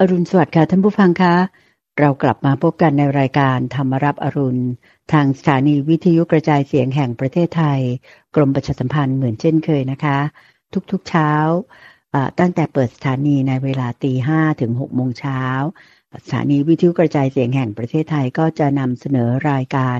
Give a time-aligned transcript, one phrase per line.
[0.00, 1.34] อรุณสวัสดิ์ค่ะท่านผู้ฟังคะ
[2.00, 4.62] เรากลับมาพบกันในรายการธรรมรับอรุณ
[5.12, 7.80] ทางสถานีวิทยุกระจายเสียงแห่งประเทศไทย
[8.34, 10.18] กรมประชาสัมพันธ์เหมือนเช่นเคยนะคะ
[10.92, 11.32] ทุกๆเช้า
[12.38, 15.42] ตั้งแต่เปิดสถานีในเวลาตีห้ถึงหกโมงเช้า
[16.24, 19.98] สถานีวิทยุกระจายเสียงแห่งประเทศไทยก็จะนำเสนอรายการ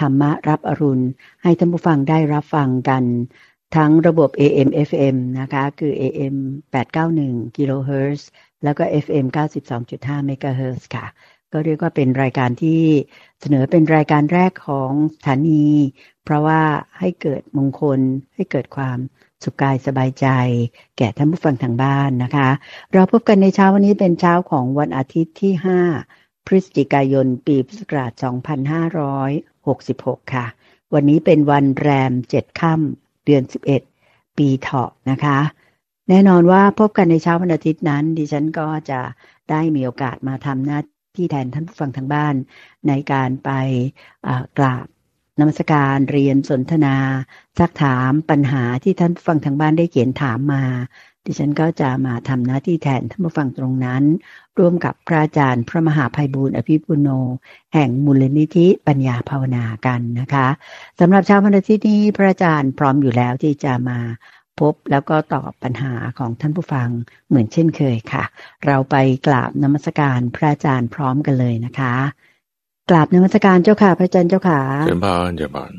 [0.00, 1.06] ธรรมรับอรุณ
[1.42, 3.04] ให้ท่านผู้ฟังได้รับฟังกัน
[3.76, 6.36] ทั้งระบบ AM FM นะคะ คือ AM
[6.96, 8.28] 891กิโลเฮิรตซ์
[8.64, 9.26] แล้วก็ FM
[9.76, 11.06] 92.5เมกะเฮิรตซ์ค่ะ
[11.52, 12.82] ก็เรียกว่าเป็นรายการที่
[13.40, 15.66] เสนอเป็นรายการแรกของสถานี
[16.24, 16.60] เพราะว่า
[16.98, 18.00] ให้เกิดมงคล
[18.34, 18.98] ให้เกิดความ
[19.44, 20.26] สุขกายสบายใจ
[20.98, 22.48] แก่ท่านผู้ฟังทางบ้านนะคะ
[22.92, 25.52] เราพบกันในเช้าวันนี้เป็นเช้าของวันอาทิตย์ที่
[26.00, 28.12] 5 พฤศจิกายน ปีพุทธศักราช
[29.42, 30.46] 2566 ค่ะ
[30.94, 33.42] วันนี้เป็นวันแรม 7 ค่ำเดือน
[33.90, 35.38] 11 ปีเถาะนะคะ
[36.12, 39.00] แน่นอนว่าพบกันในเช้าวันอาทิตย์นั้น ดิฉันก็จะ
[39.50, 40.80] ได้มีโอกาสมาทำหน้า
[41.16, 42.34] ที่แทนท่านผู้ฟังทางบ้าน
[42.88, 43.50] ในการไป
[44.58, 44.86] กราบ
[45.38, 46.96] นมัสการเรียนสนทนา
[47.58, 50.62] ซักถามปัญหาที่ท่านผู้ฟังทางบ้านได้เขียนถามมา
[51.24, 54.02] ดิฉันก็จะมาทำหน้าที่แทนท่านผู้ฟังตรงนั้น
[54.58, 57.08] ร่วมกับพระอาจารย์พระมหาภัยบูร์อภิปุโน
[57.74, 60.48] แห่งมูลนิธิปัญญาภาวนากันนะคะ
[61.00, 63.98] สำหรับเช้าวันอาทิตย์นี้พระอาจารย์พร้อมอยู่แล้วที่จะมา
[64.60, 66.88] พบแล้วก็ตอบปัญหาของท่านผู้ฟัง
[67.28, 68.24] เหมือนเช่นเคยค่ะ
[68.66, 71.94] เราไปกราบนมัสการพระอาจารย์พร้อมกันเลยนะคะ
[72.90, 75.72] กราบนมัสการเจ้าค่ะ พระอาจารย์เจ้าค่ะเจริญพรเจริญพร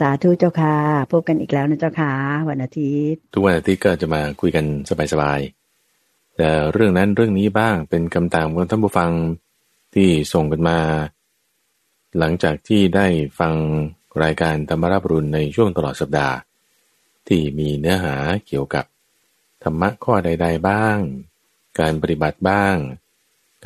[0.00, 0.76] สาธุเจ้าค่ะ
[1.12, 2.12] พบกันอีกแล้วนะเจ้าค่ะ
[2.48, 4.64] วันอาทิตย์ ทุกวันอาทิตย์ก็จะมาคุยกัน
[5.12, 9.10] สบายๆแต่เรื่องนั้นเรื่องนี้บ้างเป็นคำตามของท่านผู้ฟัง
[9.94, 10.78] ที่ส่งกันมา
[12.18, 13.06] หลังจากที่ได้
[13.40, 13.54] ฟัง
[14.22, 16.34] รายการธรรมรับรุนในช่วงตลอดสัปดาห์
[17.28, 18.84] ที่มีเนื้อหาเกี่ยวกับ
[19.62, 20.98] ธรรมะข้อใด ๆ บ้าง
[21.80, 22.76] การปฏิบัติบ้าง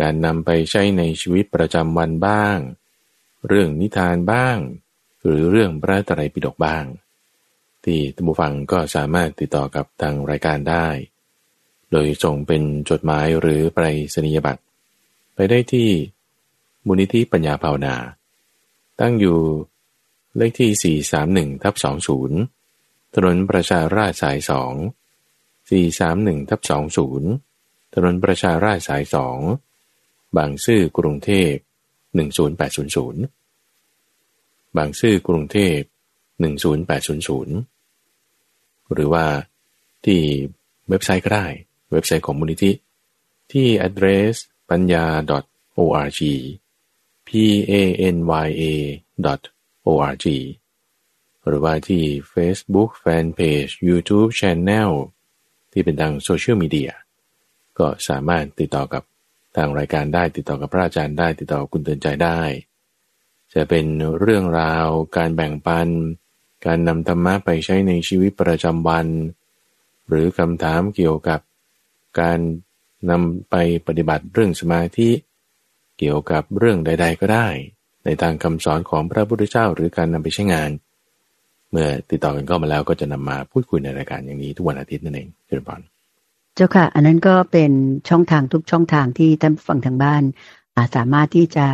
[0.00, 2.56] การนำไปใช้ในชีวิตประจำวันบ้าง
[3.46, 4.56] เรื่องนิทานบ้าง
[5.24, 6.84] หรือเรื่องพระตรัยปิฎกบ้าง
[7.84, 10.86] ที่ท่านผู้ฟังก็สามารถติดต่อกับทางรายการได้
[11.90, 13.84] โดยส่งเป็นจดหมายหรือไปร
[14.14, 14.62] ษณียบัตร
[15.34, 15.88] ไปได้ที่
[16.86, 17.96] มูลนิธิปัญญาภาวนา
[19.00, 19.38] ตั้งอยู่
[20.36, 20.98] เลขที่
[21.50, 21.74] 431ทับ
[22.20, 22.61] 20
[23.14, 24.74] ถนนประชาราชสายสอง
[25.70, 27.30] สี่สามหนึ่งทับสองศูนย์
[27.94, 29.38] ถนนประชาราชสายสอง
[30.36, 31.52] บางซื่อกรุงเทพ
[32.14, 33.22] หนึ่งศูนย์แปดศูนย์ศูนย์
[34.76, 35.78] บางซื่อกรุงเทพ
[36.40, 37.54] หนึ่งศูนย์แปดศูนย์ศูนย์
[38.92, 39.26] หรือว่า
[40.04, 40.20] ที่
[40.88, 41.46] เว็บไซต์ก็ได้
[41.92, 42.72] เว็บไซต์ของมูลนิธิ
[43.52, 44.34] ที่ address
[44.70, 45.06] ปัญญา
[45.78, 46.20] .org
[47.26, 47.30] p
[47.70, 47.74] a
[48.14, 48.64] n y a
[49.86, 50.26] .org
[51.46, 52.02] หรือว่าที่
[52.34, 54.90] Facebook Fanpage YouTube Channel
[55.72, 56.92] ที่เป็นทางโซเชียลมีเดีย
[57.78, 59.02] ก็สามารถติดต่อกับ
[59.56, 62.40] ทางรายการได้ติดต่อกับพระอาจารย์ได้ติดต่อคุณเตือนใจได้
[63.54, 63.86] จะเป็น
[64.20, 65.88] เรื่องราว การแบ่งปัน
[66.66, 69.06] การนำธรรมะไปใช้ในชีวิตประจำวัน
[70.08, 71.40] หรือคำถามเกี่ยวกับ
[72.20, 72.38] การ
[73.10, 75.10] นำไปปฏิบัติเรื่องสมาธิ
[75.98, 77.48] เกี่ยวกับเรื่องใด ๆ ก็ได้
[78.04, 80.70] ในทางคำสอนของพระพุทธเจ้าหรือการนำไปใช้งาน
[81.72, 85.80] เมื่อติดต่อกันเข้ามาแล้วก็จะนำมาพูดคุยในรายการอย่างนี้ทุกวันอาทิตย์นั่นเองเชิญพร
[86.56, 87.72] เจ้าค่ะ อันนั้นก็เป็น
[88.08, 90.22] ช่องทางทุกช่องทางที่ท่านฟังทางบ้าน
[90.76, 91.66] อาสามารถที่จะ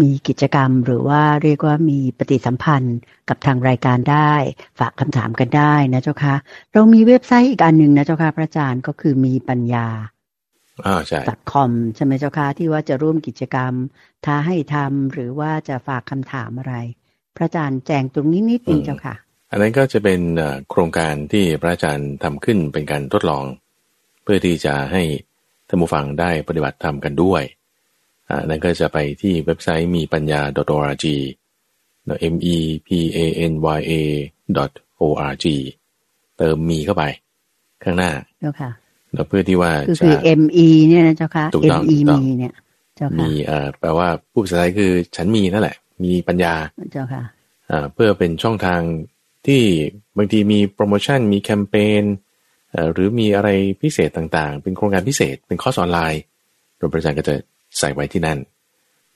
[0.00, 4.32] มีกิจกรรมหรือว่าเรียกว่ามีปฏิสัมพันธ์กับทางรายการได้
[4.78, 6.34] ฝากคำถามกันได้นะเจ้าค่ะ
[6.72, 9.86] เรามีเว็บไซต์อีกอันหนึ่งนะเจ้าค่ะพระอาจารย์ก็คือมีปัญญา
[10.86, 11.20] อ่าใช่
[11.52, 13.72] .com ใช่ไหมเจ้าค่ะที่ว่าจะร่วมกิจกรรม
[14.24, 16.74] ท้าให้ทำหรือว่าจะฝากคำถามอะไร
[17.38, 19.14] พระอาจารย์แจงตรงนี้นิดนึงเจ้าค่ะ
[19.50, 20.20] อันนั้นก็จะเป็น
[20.70, 23.44] โครงการที่พระอาจารย์ทำขึ้นเป็นการทดลอง
[24.22, 25.02] เพื่อที่จะให้
[25.68, 27.42] ท่านผู้ฟังได้ปฏิบัติธรรมกันด้วย
[28.28, 30.40] อันนั้นก็จะไปที่เว็บไซต์มีปัญญา
[30.76, 31.06] .org
[32.32, 32.56] m e
[32.86, 33.18] p a
[33.50, 33.92] n y a
[35.00, 35.46] .org
[36.38, 37.04] เติมมีเข้าไป
[37.84, 38.10] ข้างหน้า
[38.40, 38.70] เจ้าค่ะ
[39.14, 39.72] แล้วเพื่อที่ว่า
[40.04, 41.44] คือ M E เนี่ยนะเจ้าค่ะ
[41.80, 42.54] M E มีเนี่ย
[42.96, 46.54] เจ้าค่ะมีเอ่อแปลว่าผู้ภาษาไทยคือฉันมีนั่นแหละ มีปัญญา
[46.92, 47.22] เจ้าค่ะ
[47.94, 48.80] เพื่อเป็นช่องทาง
[49.46, 49.62] ที่
[50.16, 52.02] บางทีมีโปรโมชั่นมีแคมเปญ
[52.92, 53.48] หรือมีอะไร
[53.82, 56.22] พิเศษต่างๆ เป็นโครงการพิเศษเป็นคอร์สออนไลน์
[56.78, 57.34] โรงประจันก็จะ
[57.78, 58.38] ใส่ไว้ที่นั่น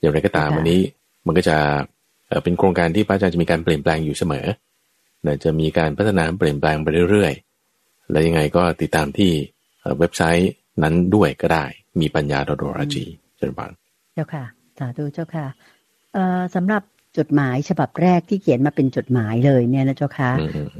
[0.00, 0.80] อย่างไรก็ตามวันนี้
[1.26, 1.56] มันก็จะ
[2.42, 4.46] เป็นโครงการที่พระอาจารย์จะมีการเปลี่ยนแปลงอยู่เสมอ
[5.44, 9.30] จะมีการพัฒนาเปลี่ยนแปลงไปเรื่อยๆ และยังไงก็ติดตามที่
[9.98, 10.52] เว็บไซต์
[10.82, 11.64] นั้นด้วยก็ได้
[12.00, 13.04] มีปัญญาดอรจี
[13.36, 13.70] เจริญบัน
[14.14, 14.44] เจ้าค่ะ
[14.78, 15.46] สาธุเจ้าค่ะ
[16.54, 16.82] สำหรับ
[17.18, 20.30] จดหมายฉบับแรกที่เขียนมาเป็นจดหมายเลยเนี่ยนะเจ้าค่ะ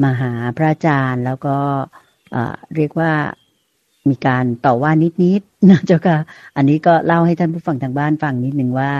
[0.02, 1.56] มาหาพระอาจารย์แล้วก็
[2.76, 3.12] เรียกว่า
[4.10, 4.92] มีการต่อว่า
[5.24, 6.18] นิดๆนะเจ้าค่ะ
[6.56, 8.92] อันนี้ก็เล่าให้ท่านผู้ฟังทางบ้านฟังนิดหนึ่งว่า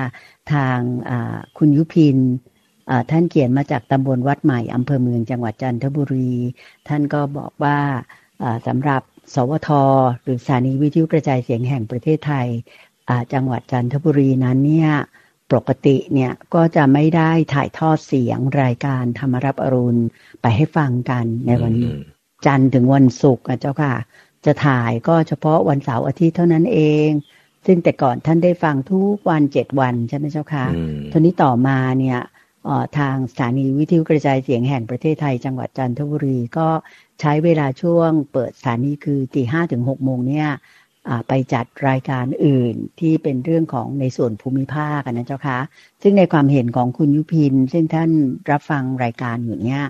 [0.52, 0.78] ทาง
[1.58, 2.18] คุณยุพิน
[3.10, 6.32] ท่านเขียนมาจากตำบลวัดใหม่อำเภอเมืองจังหวัดจันทบุรี
[6.88, 7.78] ท่านก็บอกว่า
[8.66, 9.02] สำหรับ
[9.34, 9.70] สวท
[10.22, 12.48] หรือสถานีวิทยุกระจายเสียงแห่งประเทศไทย
[13.32, 14.90] จังหวัดจันทบุรีนั้นเนี่ย
[15.50, 20.02] ปกติเนี่ยก็จะไม่ได้ถ่ายทอดเสียงรายการธรรมรับอรุณ
[20.42, 21.74] ไปให้ฟังกันในวัน
[22.46, 23.94] จันทร์ถึงวันศุกร์เจ้าค่ะ
[24.46, 27.08] จะถ่ายก็เฉพาะวันเสาร์อาทิตย์เท่านั้นเอง
[27.66, 30.66] ซึ่งแต่ก่อนท่านได้ฟังทุกวันเจ็ดวันใช่ไหมเจ้าค่ะ
[31.12, 32.20] ทีนี้ต่อมาเนี่ย
[32.98, 36.68] ทางสถานีวิทยุกระจายเสียงแห่งประเทศไทยจังหวัดจันทบุรีก็
[37.20, 40.48] ใช้เวลาช่วงเปิดสถานีคือตีห้าถึงหกโมงเนี่ย
[41.28, 45.58] ไปจัดรายการอื่นที่เป็นเรื่องของในส่วนภูมิภาคนะเจ้าคะ
[46.02, 48.10] ซึ่งในความเห็นของคุณยุพิน ซึ่งท่าน
[48.50, 49.82] รับฟังรายการอยู่เนี่ย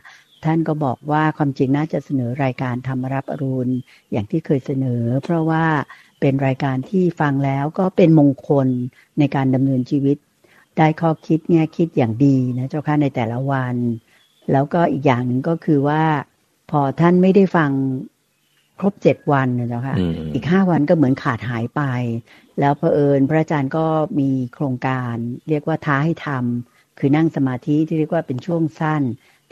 [0.44, 3.72] ท่านก็บอกว่าความจริงน่าจะเสนอรายการธรรมรับอรุณ
[4.12, 5.64] อย่างที่เคยเสนอ เพราะว่า
[6.20, 8.68] เป็นรายการที่ฟังแล้วก็เป็นมงคล
[9.18, 10.16] ในการดำเนินชีวิต
[10.78, 13.76] ได้ข้อคิดเนี่ยคิดอย่างดีนะเจ้าค่ะในแต่ละวัน
[14.52, 16.02] แล้วก็อีกอย่างหนึ่งก็คือว่า
[16.70, 17.70] พอท่านไม่ได้ฟัง
[18.82, 19.96] ครบเจ็ดวันนะเจ้าค่ะ
[20.34, 21.82] อีกห้าวันก็เหมือนขาดหายไป
[22.60, 23.86] แล้วเพอเอิญพระอาจารย์ก็
[24.20, 25.14] มีโครงการ
[25.48, 29.02] เรียกว่าท้าให้ทำคือนั่งสมาธิที่เรียกว่าเป็นช่วงสั้น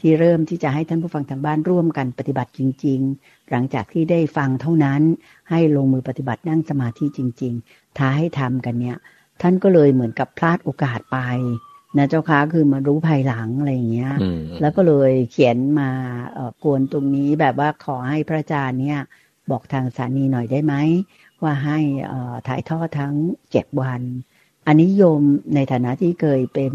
[0.01, 5.03] ที่เริ่มที่จะให้ท่านผู้ฟังทางบ้านร่วมกันปฏิบัติจริง ๆ หลังจากที่ได้ฟังเท่านั้น
[5.51, 8.97] ให้ลงมือปฏิบัตินั่งสมาธิจริง ๆ ท้าให้ทำกันเนี่ย
[9.43, 11.19] ท่านก็เลยเหมือนกับพลาดโอกาสไป
[11.99, 14.15] นะเจ้าค่ะคือมารู้ภายหลังอะไรอย่างเงี้ย
[14.61, 15.91] แล้วก็เลยเขียนมา
[16.33, 19.01] เอ่อกวนตรงนี้แบบว่าขอให้พระอาจารย์เนี่ย
[19.53, 20.75] บอกทางสถานีหน่อยได้ไหม
[21.43, 21.79] ว่าให้
[22.11, 23.15] อ่ถ่ายทอดทั้ง
[23.51, 24.03] เจ็ดวัน
[24.67, 25.23] อันนี้โยม
[25.55, 26.73] ในฐานะที่เคยเป็น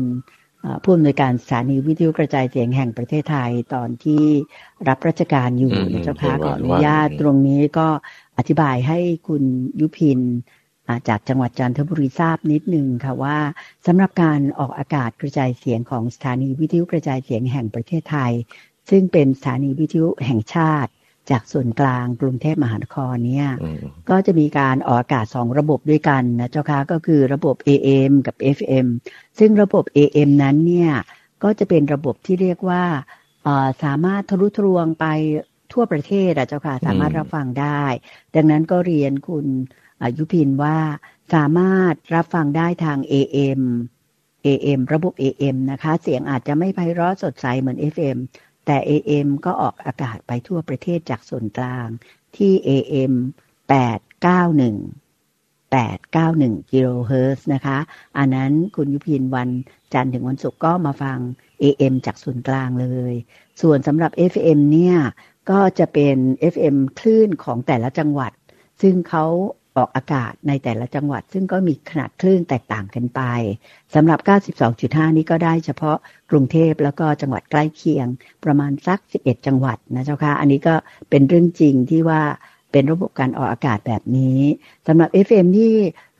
[0.83, 4.23] ผู้อำนวยการสถานีวิทยุกระจายเสียงแห่งประเทศไทยตอนที่
[4.87, 7.87] รับราชการอยู่นะเจ้าค่ะขออนุญาตตรงนี้ก็
[8.37, 9.43] อธิบายให้คุณ
[9.79, 10.19] ยุพิน
[11.09, 13.37] จากจังหวัดจันทบุรีทราบนิดนึงค่ะว่า
[13.85, 18.33] สำหรับการออกอากาศกระจายเสียงของสถานีวิทยุกระจายเสียงแห่งประเทศไทย
[18.89, 20.91] ซึ่งเป็นสถานีวิทยุแห่งชาติ
[21.31, 23.49] จากส่วนกลางกรุงเทพมหานครเนี่ย
[24.09, 28.87] ก็จะมีการออกอากาศสองระบบด้วยกันนะเจ้าค่ะก็คือระบบ AM กับ FM
[29.39, 30.91] ซึ่งระบบ AM นั้นเนี่ย
[31.43, 32.83] ก็จะเป็นระบบที่เรียกว่า
[33.83, 35.05] สามารถทะลุทะลวงไป
[35.73, 37.83] ทั่วประเทศอะเจ้าค่ะสามารถรับฟังได้
[38.35, 39.45] ดังนั้นก็เรียนคุณ
[40.17, 40.77] ยุพินว่า
[41.33, 43.61] สามารถรับฟังได้ทาง AM
[44.45, 48.17] AM ระบบ AM นะคะ เสียงอาจจะไม่ไพเราะสดใสเหมือน FM
[48.65, 51.87] แต่ AM ก็ออกอากาศไปทั่วประเทศจากส่วนกลาง
[52.37, 53.13] ที่ AM
[53.71, 55.05] 891
[55.73, 57.77] 891กิโลเฮิรตซ์นะคะ
[58.17, 59.49] อันนั้นคุณยุพินวัน
[59.93, 61.17] จันทร์ถึงวันศุกร์ก็มาฟัง
[61.63, 63.13] AM จากส่วนกลางเลย
[63.61, 64.97] ส่วนสำหรับ FM เนี่ย
[65.49, 66.17] ก็จะเป็น
[66.53, 68.31] FM คลื่นของแต่ละจังหวัด
[68.81, 69.25] ซึ่งเขา
[69.77, 73.21] ออกอากาศในแต่ละจังหวัด ซึ่งก็มีขนาดคลื่นแตกต่างกันไป
[73.95, 74.19] สำหรับ
[74.67, 75.97] 92.5 นี้ก็ได้เฉพาะ
[76.31, 78.07] กรุงเทพแล้วก็จังหวัดใกล้เคียง
[78.45, 80.75] ประมาณสัก 11 จังหวัดนะเจ้าค่ะ อันนี้ก็
[81.09, 82.21] เป็นเรื่องจริงที่ว่า
[82.71, 84.39] เป็นระบบการออกอากาศแบบนี้
[84.87, 85.73] สำหรับ FM นี่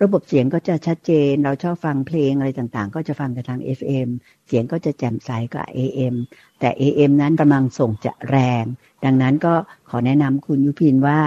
[0.03, 4.09] ระบบเสียงก็จะชัดเจน เราชอบฟังเพลงอะไรต่างๆ ก็จะฟังกันทาง FM
[4.47, 6.15] เสียงก็จะแจ่มใสกว่า AM
[6.59, 8.65] แต่ AM นั้นกำลังส่งจะแรง
[9.05, 9.53] ดังนั้นก็
[9.89, 11.19] ขอแนะนำคุณยุพินว่า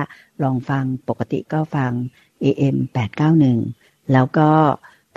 [0.43, 1.91] ลองฟังปกติก็ฟัง
[2.43, 2.77] AM
[3.45, 4.51] 891 แล้วก็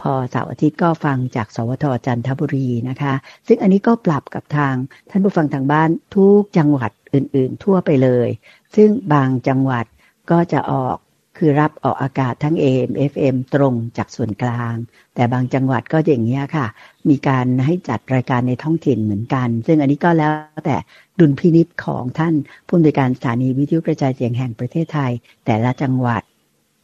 [0.02, 3.14] พอเสาร์อาทิตย์ก็ฟังจากสวทจันทบุรีนะคะ
[3.48, 4.76] ซึ่งอันนี้ก็ปรับกับทาง
[5.10, 8.30] ท่านผู้ฟังทางบ้านทุกจังหวัดอื่น ๆ ทั่วไปเลย
[8.76, 9.86] ซึ่งบางจังหวัด
[10.32, 10.98] ก็จะออก
[11.44, 14.74] คือรับออกอากาศทั้ง AM FM ตรงจากส่วนกลาง
[15.16, 16.68] แต่บางจังหวัดก็อย่างนี้ค่ะ
[17.10, 20.32] มีการให้จัดรายการในท้องถิ่นเหมือนกัน ซึ่งอันนี้ก็แล้ว
[20.66, 20.78] แต่
[21.20, 22.34] ดุลพินิษของท่าน
[22.68, 25.12] ผู้อำนวยการสถานีวิทยุกระจายเสียงแห่งประเทศไทย
[25.46, 26.22] แต่ละจังหวัด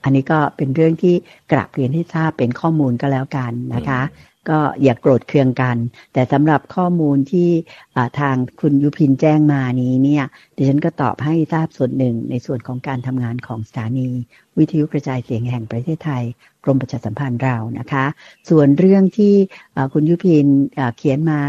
[0.03, 1.15] อันนี้ก็เป็นเรื่องที่
[1.51, 4.01] กราบเรียนให้ทราบเป็นข้อมูลก็แล้วกันนะคะ
[4.49, 5.77] ก็อย่ากโกรธเคืองกัน
[6.13, 7.49] แต่สำหรับข้อมูลที่
[8.19, 10.25] ทางคุณยุพินแจ้งมานี้เนี่ย
[10.55, 14.07] ดิฉันก็ตอบให้ทราบส่วนหนึ่งในส่วนของการทำงานของสถานี
[14.57, 16.23] วิทยุกระจายเสียงแห่งประเทศไทย
[16.63, 18.05] กรมประชาสัมพันธ์เรานะคะ
[18.49, 19.33] ส่วนเรื่องที่
[19.93, 20.47] คุณยุพิน
[20.97, 21.41] เขียนมา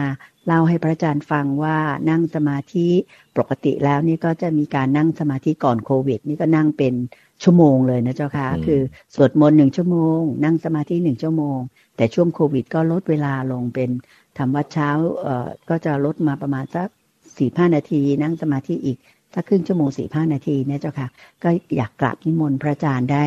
[0.47, 1.79] เล่าให้พระอาจารย์ฟังว่า
[2.11, 2.89] นั่งสมาธิ
[3.37, 6.95] ปกติแล้วนี่ก็จะมีการนั่งสมาธิก่อนโควิด นี่ก็นั่งเป็น
[7.43, 8.81] ชั่วโมงเลยนะเจ้าค่ะคือ
[9.15, 11.59] สวดมนต์หนึ่งชั่วโมง นั่งสมาธิหนึ่งชั่วโมง
[11.99, 13.91] แต่ช่วงโควิด ก็ลดเวลาลงเป็น
[14.39, 14.91] ทำวัดเช้า
[15.23, 16.89] เอ่อก็จะลดมาประมาณสัก
[17.37, 18.99] สี่ห้านาที นั่งสมาธิอีก
[19.35, 21.09] สักครึ่งชั่วโมงสี่ห้านาทีเนี่ยเจ้าค่ะ
[21.43, 23.25] ก็อยากกราบนิมนต์พระอาจารย์ได้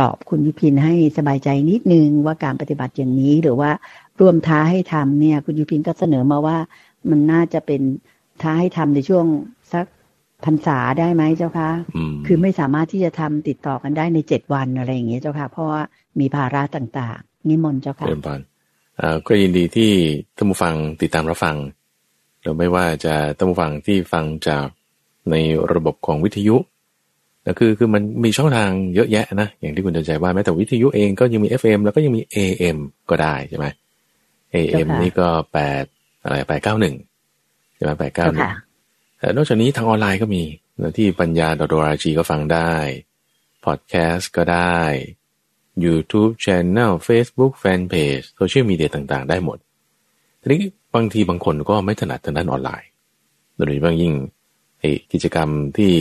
[0.00, 3.70] ตอบคุณวิพินให้สบายใจนิดนึงว่าการปฏิบัติอย่างนี้หรือว่า
[4.20, 6.58] ร่วมท้าให้ทำเนี่ยคุณยุพินก็เสนอมาว่า
[7.10, 7.82] มันน่าจะเป็น
[8.42, 9.26] ท้าให้ทำในช่วง
[9.72, 9.86] สัก
[10.44, 15.82] พรรษาได้ไหมเจ้าคะอืมคือไม่สามารถที่จะทำติดต่อกันได้ในเจ็ดวันอะไรอย่างเงี้ยเจ้าค่ะ เพราะว่า
[16.20, 18.40] มีภาระต่างๆ นิมนต์เจ้าค่ะเริ่มพาน
[19.00, 19.90] อ่าก็ยินดีที่
[20.36, 21.56] ท่านผู้ฟังติดตามรับฟัง
[22.42, 24.66] เราไม่ว่าจะท่านผู้ฟังที่ฟังจาก
[25.30, 25.34] ใน
[25.72, 26.56] ระบบของวิทยุ
[27.46, 32.78] นะคือคือมันมีช่องทางเยอะแยะนะอย่างที่คุณเตือนใจว่าแม้แต่วิทยุเองก็ยังมี FM แล้วก็ยังมี AM
[33.10, 33.66] ก็ได้ใช่ไหม
[34.54, 35.84] AM เจ้าค่ะนี่ก็แปด
[36.24, 36.94] อะไรแปดเก้าหนึ่ง
[37.74, 38.60] ใช่ไหมแปดเก้าหนึ่งเจ้าค่ะ
[39.18, 40.42] แต่นอกจากนี้ทางออนไลน์ก็มี
[40.78, 42.72] แล้วที่ปัญญา .org ก็ฟังได้
[43.64, 44.80] พอดแคสต์ก็ได้
[45.84, 49.58] YouTube Channel Facebook Fanpage โซเชียลมีเดียต่างๆ ได้หมด
[50.40, 50.62] ทีนี้
[50.94, 52.88] บางทีบางคนก็ไม่ถนัดทางด้านออนไลน์
[53.54, 54.12] โดยเฉพาะยิ่ง
[54.80, 55.92] ไอ้กิจกรรมที่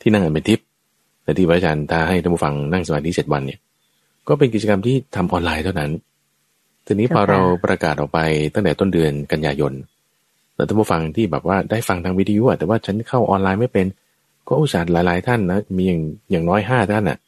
[0.00, 0.60] ที่นั่งอันเป็นทิป
[1.22, 3.58] และที่พระอาจารย์ท้าให้ท่านผู้ฟังนั่งสมาธิเจ็ดวันเนี่ย
[4.28, 5.90] ก็เป็นกิจกรรมที่ทำออนไลน์เท่านั้น
[6.86, 8.18] ทีนี้พอเราประกาศออกไป
[8.54, 9.72] ตั้งแต่ต้นเดือนกันยายน
[10.54, 13.86] แล้วท่านผู้ฟังที่แบบว่าได้ฟังทางวิทยุแต่ว่าฉันเข้าออนไลน์ไม่เป็น
[14.48, 17.18] ก็อุตส่าห์หลาย ๆ ท่านนะมีอย่างอย่างน้อยห้าท่านน่ะ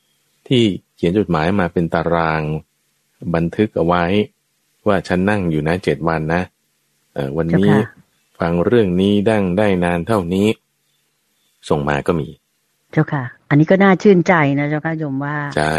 [0.48, 0.62] ที่
[1.02, 2.42] ขียนจดหมายมาเป็นตาราง
[3.34, 4.04] บันทึกเอาไว้
[4.86, 6.42] ว่าฉันนั่งอยู่นะเจ็ดวันนะ
[7.14, 7.88] เออวันนี้เจ้าค่ะ
[8.40, 10.46] ฟังเรื่องนี้ดั้งได้นานเท่านี้
[11.68, 12.28] ส่งมาก็มี
[12.92, 15.74] เจ้าค่ะ อันนี้ก็น่าชื่นใจนะเจ้าค่ะโยมว่าใช่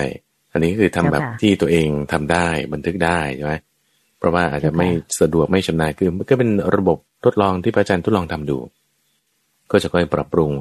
[0.52, 3.54] อันนี้คือทำแบบเจ้าค่ะที่ตัวเองทำได้บันทึกได้ใช่ไหม
[4.18, 4.88] เพราะว่าอาจจะเจ้าค่ะไม่
[5.22, 8.58] สะดวกไม่ชำนาญคือมันก็เป็นระบบทดลองที่พระอาจารย์ทดลองทำดู
[9.72, 10.52] ก็จะค่อยปรับปรุง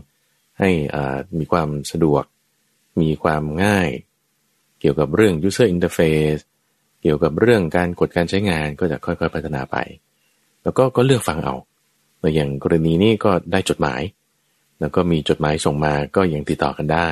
[0.59, 2.25] ให้อ่ามีความสะดวก
[3.00, 3.88] มีความง่าย
[4.80, 6.42] เกี่ยวกับเรื่อง user interface
[7.02, 9.76] เกี่ยวกับเรื่องการกดการใช้งานก็จะค่อยๆพัฒนาไป
[10.62, 11.54] แล้วก็ก็เลือกฟังเอา
[12.34, 14.02] อย่างกรณีนี้ก็ได้จดหมาย
[14.80, 17.08] แล้วก็มีจดหมายส่งมาก็ยังติดต่อกันได้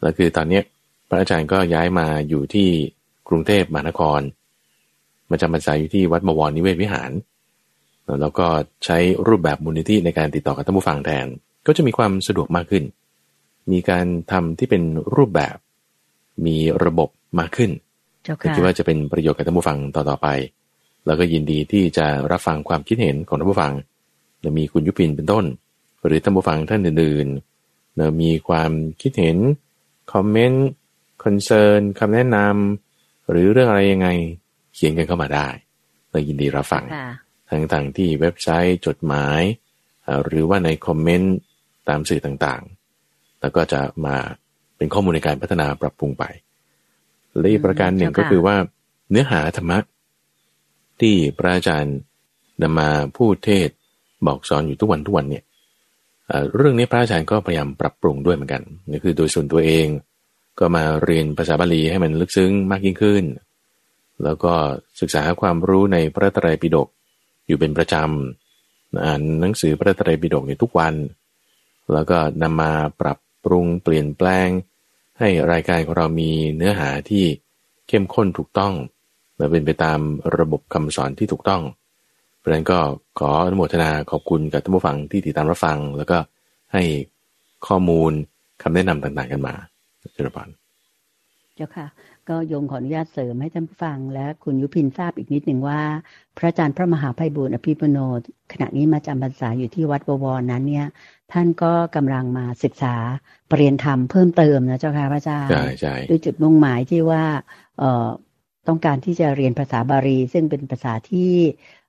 [0.00, 0.60] แล้วคือตอนนี้
[1.08, 2.68] พระอาจารย์ก็ย้ายมาอยู่ที่
[3.28, 4.20] กรุงเทพมหานคร
[5.30, 7.10] มาจำพรรษาอยู่ที่วัดบวรนิเวศวิหาร
[8.20, 8.46] แล้วก็
[8.84, 11.26] ใช้รูปแบบมูลนิธิในการติดต่อกับท่านผู้ฟังแทน
[11.66, 12.84] ก็จะมีความสะดวกมากขึ้น
[13.72, 14.82] มีการทำที่เป็น
[15.16, 15.56] รูปแบบ
[16.46, 17.08] มีระบบ
[17.38, 17.70] มากขึ้น
[18.22, 20.28] เจ้าก็ค่ะคิดว่าจะเป็นประโยชน์กับท่านผู้ฟังต่อๆไป
[21.06, 23.72] แล้วก็ยินดีที่จะรับฟังความคิดเห็นของท่านผู้ฟัง
[24.40, 25.44] และมีคุณยุพินเป็นต้น
[26.04, 28.70] หรือท่านผู้ฟังท่านอื่นๆแล้วมีความ
[29.02, 29.36] คิดเห็น
[30.12, 34.08] comment concern คำแนะนำหรือเรื่องอะไรยังไง
[34.74, 35.48] เขียนกันเข้ามาได้
[36.10, 37.08] เรายินดีรับฟังค่ะ
[37.50, 39.40] ทั้งทางที่เว็บไซต์จดหมาย
[40.02, 41.34] เอ่อหรือว่าในคอมเมนต์
[41.88, 44.16] ตามสื่อต่างๆ แล้วก็จะมา
[44.82, 46.24] เป็นข้อมูลในการพัฒนาปรับปรุงไป
[47.38, 48.56] และอีกประการหนึ่งเจ้าค่ะก็คือว่า
[49.10, 49.78] เนื้อหาธรรมะ
[51.00, 51.96] ที่พระอาจารย์
[52.62, 53.76] นำมาพูดเทศน์
[54.26, 55.44] บอกสอนอยู่ทุกวันทุกวันเนี่ย
[56.28, 59.86] เอ่อเรื่องนี้พระอาจารย์ก็พยายามปรับปรุงด้วยเหมือนกันนี่คือโดยส่วนตัวเอง
[60.58, 63.24] ก็มาเรียนภาษาบาลีให้มันลึกซึ้งมากยิ่งขึ้น
[64.24, 64.52] แล้วก็
[65.00, 66.88] ศึกษาความรู้ในพระไตรปิฎก
[67.46, 70.94] อยู่เป็นประจำอ่านหนังสือพระไตรปิฎกในทุกวัน
[71.92, 74.48] แล้วก็นำมาปรับปรุงเปลี่ยนแปลง
[75.24, 77.24] ให้รายการของเรามีเนื้อหาที่
[77.88, 78.74] เข้มข้นถูกต้อง
[79.36, 79.98] และเป็นไปตาม
[80.38, 81.62] ระบบคำสอนที่ถูกต้อง
[82.38, 82.78] เพราะฉะนั้นก็
[83.18, 86.18] ขออนุโมทนาขอบคุณกับท่านผู้ฟังที่ติดตามรับฟัง แล้วก็
[86.72, 86.82] ให้
[87.66, 88.12] ข้อมูล
[88.62, 89.54] คำแนะนำต่างๆกันมา
[90.14, 90.48] เจริญพร
[91.56, 91.86] เจ้าค่ะ
[92.28, 95.80] ก็โยมขออนุญาตเสริมให้ท่านผู้ฟัง และคุณยุพินทราบอีกนิดหนึ่งว่า
[96.36, 97.98] พระอาจารย์พระมหาไพบูลย์อภิปุโน
[98.52, 100.86] ขณะนี้มาจำพรรษาอยู่ที่วัดบวรนั้นเนี่ย
[101.32, 102.94] ท่านก็กำลังมาศึกษา
[103.50, 107.24] ปรริญญาธรรมเพิ่มเติมนะเจ้าค่ะพระอาจารย์ใช่ใช่ด้วยจุดมุ่งหมายที่ว่า
[107.78, 108.08] เอ่อ
[108.68, 111.32] ต้องการที่จะเรียนภาษาบาลีซึ่งเป็นภาษาที่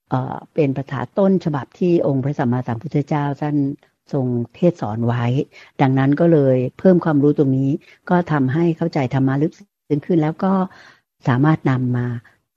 [0.10, 3.56] เอ่อเป็นภาษาต้นฉบับที่องค์พระสัมมาสัมพุทธเจ้าท่าน
[4.14, 5.26] ทรงเทศสอนไว้
[5.82, 7.72] ดังนั้นก็เลยเพิ่มความรู้ตรงนี้
[8.10, 9.54] ก็ทำให้เข้าใจธรรมะลึก
[9.90, 10.54] ซึ้งขึ้น แล้วก็
[11.28, 12.08] สามารถนำมา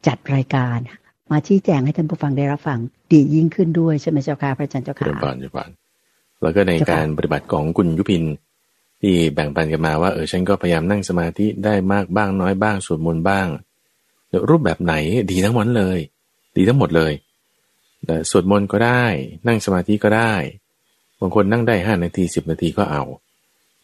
[0.06, 0.78] จัดรายการ
[1.30, 2.78] มาชี้แจงให้ท่านผู้ฟังได้รับฟัง
[3.12, 5.70] ดียิ่งขึ้นด้วยใช่ไหมเจ้าค่ะพระอาจารย์เจ้าเจค่ะริญพรเจริญพร
[6.42, 8.24] แล้วก็ในเจ้าค่ะการปฏิบัติของคุณยุพิน
[9.00, 13.48] ที่แบ่งปันกันมาว่าเออฉันก็พยายามนั่งสมาธิได้มากบ้างน้อยบ้างสวดมนต์บ้าง
[14.28, 14.94] เดี๋ยวรูปแบบไหน
[15.30, 15.98] ดีทั้งหมดเลย
[16.56, 17.12] ดีทั้งหมดเลย
[18.06, 19.04] แต่สวดมนต์ก็ได้
[19.46, 20.34] นั่งสมาธิก็ได้
[21.20, 23.02] บางคนนั่งได้ห้านาทีสิบนาทีก็เอา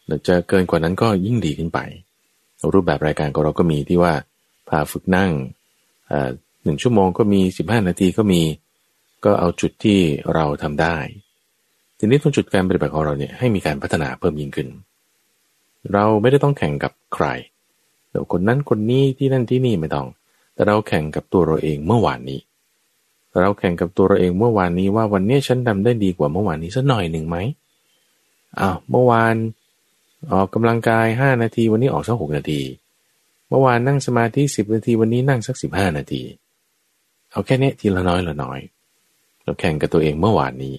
[0.05, 1.79] แต่จะเกินกว่านั้นก็ยิ่งดีขึ้นไป
[2.73, 4.13] รูปแบบรายการของเราก็มีที่ว่า
[4.69, 5.31] พาฝึกนั่ง
[6.07, 6.29] เอ่อ
[6.63, 8.41] หนึ่งชั่วโมงก็มีสิบห้านาทีก็มี
[9.25, 9.99] ก็เอาจุดที่
[10.33, 10.97] เราทำได้
[11.97, 14.67] ทีนี้ตรงจุดการปฏิบัติของเราเนี่ยให้มีการพัฒนาเพิ่มยิ่งขึ้น
[15.93, 17.25] เราไม่ได้ต้องแข่งกับใคร
[18.09, 20.07] เดี๋ยวคนนั้นคนนี้ที่นั่นที่นี่ไม่ต้อง
[20.53, 22.39] แต่เราแข่งกับตัวเราเองเมื่อวานนี้
[23.41, 27.37] เราแข่งกับตัวเราเองเมื่อวานนี้ว่าวันนี้ฉันทำได้ดีกว่าเมื่อวานนี้สักหน่อยหนึ่งไหม
[28.59, 29.35] อ้าวเมื่อวาน
[30.31, 32.61] ออกกำลังกายห้านาที วันนี้ออกสักหกนาที
[33.49, 36.21] เมื่อวานนั่งสมาธิสิบนาที วันนี้นั่งสักสิบห้านาที
[37.31, 38.59] เอาแค่นี้ทีละน้อยละน้อย
[39.43, 40.75] เราแข่งกับตัวเองเมื่อวานนี้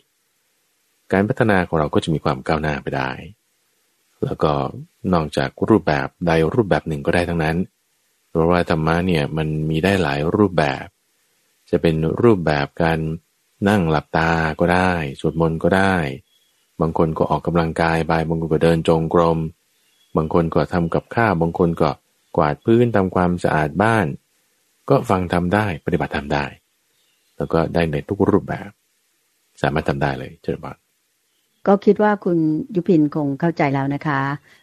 [1.12, 3.11] การพัฒนาของเราก็จะมีความก้าวหน้าไปได้
[4.25, 4.52] แล้วก็
[5.14, 7.56] นอกจากรูปแบบใดรูปแบบหนึ่งก็ได้ทั้งนั้น
[8.28, 10.87] เพราะว่าธรรมะเนี่ยมันมีได้หลายรูปแบบ
[11.70, 12.99] จะเป็นรูปแบบการ
[13.68, 14.30] นั่งหลับตา
[14.61, 15.96] ก็ได้ สวดมนต์ก็ได้
[16.80, 19.38] บางคนก็ออกกำลังกายบายบางคนก็เดินจงกรม
[20.16, 21.90] บางคนก็ทำกับข้าว บางคนก็
[22.37, 24.06] กวาดพื้นทำความสะอาดบ้าน
[24.90, 26.44] ก็ฟังทำได้ปฏิบัติทำได้
[27.37, 28.70] แล้วก็ได้ในทุกรูปแบบ
[29.62, 30.83] สามารถทำได้เลยเจริญบาน
[31.66, 32.38] ก็คิดว่าคุณ
[32.75, 34.21] ยุพินคงเข้าใจแล้วนะคะ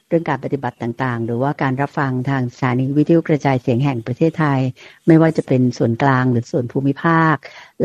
[0.07, 4.59] เรื่องการปฏิบัติต่างๆ หรือว่าการรับฟังทางสถานีวิทยุกระจายเสียงแห่งประเทศไทย
[5.07, 7.35] ไม่ว่าจะเป็นส่วนกลางหรือส่วนภูมิภาค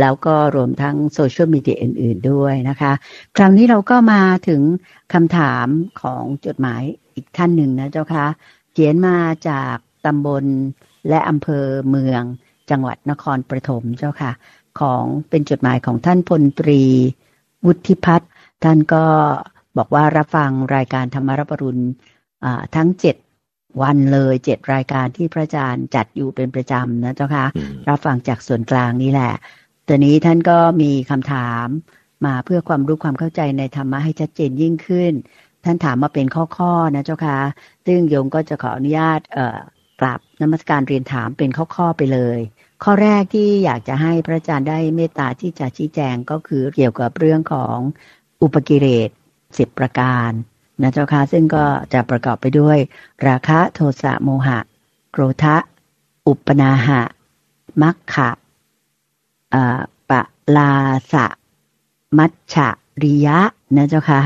[0.01, 2.93] แล้วก็รวมทั้งโซเชียลมีเดียอื่น ๆ ด้วยนะคะ
[3.37, 4.63] คราวนี้เราก็มาถึง
[5.15, 5.67] คำถาม
[6.03, 6.83] ของจดหมาย
[7.15, 8.27] อีกท่านหนึ่งนะเจ้าคะ
[8.73, 9.19] เขียนมา
[9.49, 10.45] จากตำบล
[11.09, 12.23] และอำเภอเมือง
[12.71, 14.33] จังหวัดนครปฐมเจ้าค่ะ
[14.81, 16.83] ของเป็นจดหมายของท่านพลตรี
[17.65, 18.31] วุฒิพัฒน์
[18.65, 19.05] ท่านก็
[19.79, 21.83] บอกว่ารับฟังรายการธรรมรับรุณ
[22.77, 23.17] ทั้งเจ็ด
[23.83, 27.47] วันเลยเจ็ดรายการที่พระอาจารย์จัดอยู่เป็นประจำนะเจ้าค่ะ
[27.89, 29.33] รับฟังจากส่วนกลางนี่แหละ
[29.89, 31.67] ตอนนี้ท่านก็มีคำถาม
[32.27, 35.13] มาเพื่อความรู้ความเข้าใจในธรรมะให้ชัดเจนยิ่งขึ้น
[35.65, 36.27] ท่านถามมาเป็น
[36.59, 37.39] ข้อๆนะเจ้าค่ะ
[37.87, 39.59] ซึ่งโยมก็จะขออนุญาตเอ่อ
[40.01, 42.39] กลับนมัสการเรียนถามเป็นข้อๆไปเลย
[42.85, 47.79] ข้อแรกที่อยากจะให้พระอาจารย์ได้เมตตาที่จะชี้แจงก็คือเกี่ยวกับเรื่องของ
[48.43, 49.09] อุปกิเลส
[49.59, 50.31] สิบประการ
[50.83, 52.79] นะเจ้าค่ะซึ่งก็จะประกอบไปด้วย
[53.29, 54.59] ราคะโทสะโมหะ
[55.13, 55.57] โกรธะ
[56.27, 57.01] อุปนาหะ
[57.83, 58.31] มัคคะ
[60.11, 60.23] ปะ
[60.57, 60.73] ลา
[61.13, 61.27] สะ
[62.19, 62.69] มัชฉะ
[63.03, 63.39] ริยะ
[63.77, 64.21] นะเจ้าค่ะ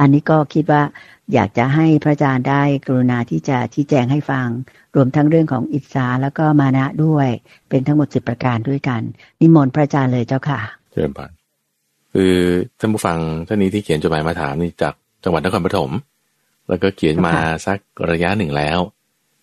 [0.00, 0.82] อันนี้ก็คิดว่า
[1.32, 4.48] อยากจะให้พระอาจารย์ได้กรุณาที่จะชี้แจงให้ฟัง
[4.94, 7.28] รวมทั้งเรื่องของอิสาแล้วก็มานะด้วย
[7.68, 9.00] เป็นทั้งหมดสิบประการด้วยกัน
[9.40, 10.60] นิมนต์พระอาจารย์เลยเจ้าค่ะ
[10.92, 11.35] เชิญผ่าน
[12.18, 12.36] คือ
[12.78, 13.18] ท่านผู้ฟัง
[13.48, 14.94] ท่านนี้ที่เขียนจดหมายมาถามนี่จาก
[15.24, 15.90] จังหวัดนครปฐม
[16.68, 17.34] แล้วก็เขียนมา
[17.66, 17.78] สัก
[18.10, 18.78] ระยะหนึ่งแล้ว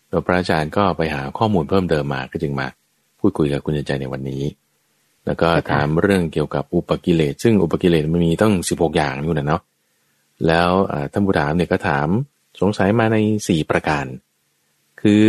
[0.09, 2.67] แล้วพระอาจารย์ก็ไปหาข้อมูลเพิ่มเติมมาก็จึงมา
[3.19, 4.43] พูดคุยกับคุณใจในวันนี้
[5.25, 9.61] แล้วก็ถามเรื่องเกี่ยวกับอุปกิเลส ซึ่งอุปกิเลสมันมีต้องสิบหกอย่างอยู่นะเนาะ
[10.47, 10.69] แล้ว
[11.11, 12.07] ท่านผู้ถามเนี่ยก็ถาม
[12.61, 14.05] สงสัยมาในสี่ประการ
[15.01, 15.27] คือ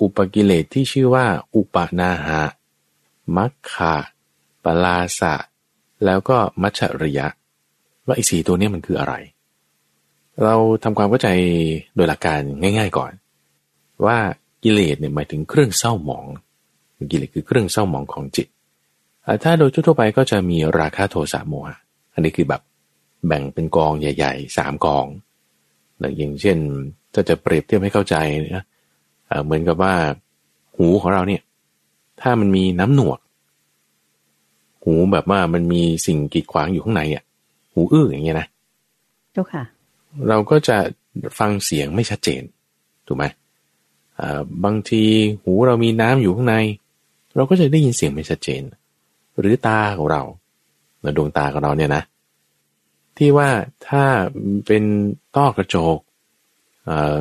[0.00, 2.42] อุปกิเลสที่ชื่อว่า อุปนาหะ
[3.36, 3.94] มัคคะ
[4.64, 5.34] ปลาสะ
[6.04, 7.26] แล้วก็มัชริยะ
[8.06, 9.14] ว่าไอ้สี่ตัวนี้มันคืออะไร
[10.44, 11.28] เราทำความเข้าใจ
[11.94, 13.12] โดยหลักการง่าย ๆก่อน
[14.06, 14.16] ว่า
[14.64, 16.26] กิเลสเนี่ยหมายถึงเครื่องเศร้าหมอง
[17.10, 18.48] กิเลสคือเครื่องเศร้าหมองของจิต
[19.42, 21.78] ถ้าโดยทั่วไปก็จะมีราคะโทสะโมหะ
[22.14, 22.62] อันนี้คือแบบ
[23.26, 25.06] แบ่งเป็นกองใหญ่ๆสามกอง
[26.18, 26.58] อย่างเช่น
[27.14, 28.16] ถ้าจะเปรียบเทียบให้เข้าใจ
[28.56, 28.64] นะ
[29.44, 29.94] เหมือนกับว่า
[30.76, 31.42] หูของเราเนี่ย
[32.20, 33.18] ถ้ามันมีน้ำหนวก
[34.84, 37.24] หูแบบว่ามันมีสิ่งกีดขวางอยู่ข้างในอะ
[37.72, 38.46] หูอื้ออย่างเงี้ยนะ
[39.32, 39.62] เจ้าค่ะ
[40.28, 40.76] เราก็จะ
[41.38, 42.42] ฟังเสียงไม่ชัดเจน
[43.06, 43.24] ถูกไหม
[44.20, 45.04] อ่าบางที
[45.42, 46.56] หูเรามีน้ำอยู่ข้างใน
[47.36, 48.62] เราก็จะได้ยินเสียงไม่ชัดเจน
[49.38, 50.22] หรือตาของเรา
[51.16, 52.02] ดวงตาของเราเนี่ยนะ
[53.16, 53.48] ที่ว่า
[53.88, 54.04] ถ้า
[54.66, 54.84] เป็น
[55.36, 55.98] ต้อกระจก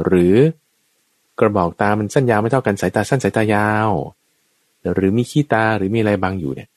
[0.08, 0.36] หรือ
[1.39, 3.89] กระบอกตามันสั้นยาวไม่เท่ากันสายตาสั้นสายตายาว
[4.96, 6.70] หรือมีขี้ตาหรือมีอะไรบางอยู่เนี่ย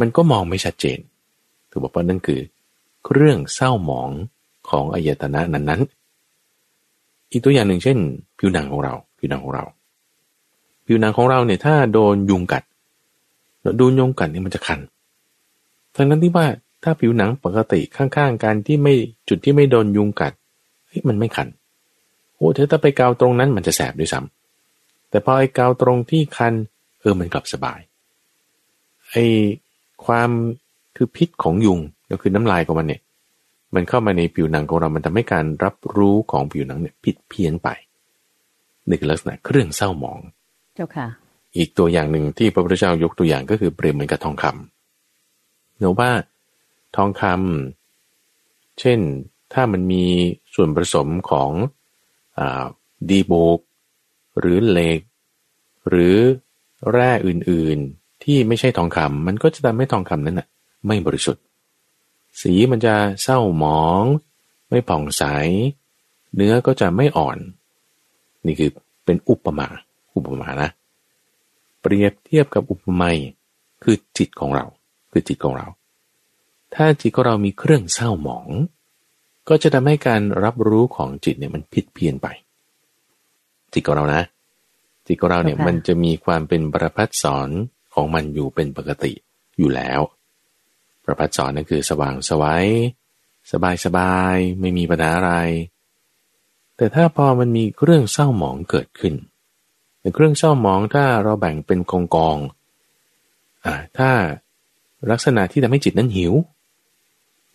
[0.00, 0.98] มันก็มองไม่ชัดเจน
[1.70, 2.40] ถือบอกว่านั่นคือ
[3.12, 4.10] เรื่องเศร้าหมอง
[4.68, 7.98] ของอายตนะนั้นๆ อีกตัวอย่างหนึ่งเช่น
[8.38, 9.64] ผิวหนังของเรา ผิวหนังของเรา
[10.86, 12.62] ผิวหนังของเราเนี่ยถ้าโดนยุงกัด
[13.78, 14.80] โดนยุงกัดเนี่ยมันจะคัน
[15.94, 16.46] ทั้งนั้นที่ว่า
[16.82, 18.94] ถ้าผิวหนังปกติข้างๆกันที่ไม่
[19.28, 20.32] จุดที่ไม่โดนยุงกัด
[20.86, 21.48] เฮ้ยมันไม่คัน
[22.34, 26.54] โอ้เธอถ้าไปเกาตรงนั้นมันจะแสบด้วยซ้ำแต่พอไอ้เกาตรงที่คัน
[27.00, 27.80] เออมันกลับสบาย
[29.10, 29.24] ไอ้
[30.06, 30.30] ความ
[30.96, 31.78] คือพิษของยุง
[32.10, 33.00] ก็คือน้ำลายของมันเนี่ย
[33.74, 37.68] มันเข้ามาในผิวหนังของเรามันทำให้การรับรู้ของผิวหนังเนี่ยผิดเพี้ยนไป
[38.88, 40.20] นี่คือลักษณะเครื่องเศร้าหมอง
[40.74, 41.06] เจ้าค่ะ
[41.56, 46.10] อีกตัวอย่างหนึ่งที่พระพุทธเจ้ายกตัวอย่างก็คือเปรียบเหมือนกับทองคำเนาะว่า
[46.96, 49.00] ทองคำเช่น
[49.52, 50.04] ถ้ามันมี
[50.54, 51.50] ส่วนผสมของ
[52.38, 52.40] อ
[53.10, 53.60] ดีโบก
[54.38, 55.00] หรือเหล็ก
[55.88, 56.16] หรือ
[56.92, 57.78] แร่อื่น
[58.26, 60.48] ที่ไม่ใช่ทองคำมันก็จะทำให้ทองคำนั้นน่ะ
[60.86, 61.42] ไม่บริสุทธิ์
[62.40, 64.02] สีมันจะเศร้าหมอง
[64.70, 65.22] ไม่ผ่องใส
[66.34, 67.38] เนื้อก็จะไม่อ่อน
[68.46, 68.70] นี่คือ
[69.04, 69.68] เป็นอุปมา
[70.14, 70.70] อุปมานะ
[71.80, 73.18] เปรียบเทียบกับอุปไมย
[73.82, 74.64] คือจิตของเรา
[75.10, 75.66] คือจิตของเรา
[76.74, 78.48] ถ้าจิตของเรามีเครื่องเศร้าหมอง
[79.48, 82.26] ก็จะทำให้การรับรู้ของจิตเนี่ยมันผิดเพี้ยนไป
[83.72, 84.22] จิตของเรานะ
[85.06, 87.50] จิตของเราเนี่ยมันจะมีความเป็นประพัดสอน
[87.96, 89.12] ของมันอยู่เป็นปกติ
[89.58, 90.00] อยู่แล้ว
[91.04, 92.66] ประพัดสอนนั่นคือสว่างสวัย
[93.52, 95.32] สบายสบายไม่มีปัญหาอะไร
[96.76, 99.14] แต่ถ้าพอมันมีเรื่องเศร้าหมองเกิดขึ้น
[100.00, 102.38] ในเรื่องเศร้าหมองถ้าเราแบ่งเป็นกองกอง
[103.64, 104.10] อ่าถ้า
[105.10, 106.32] ลักษณะที่ทำให้จิตนั้นหิว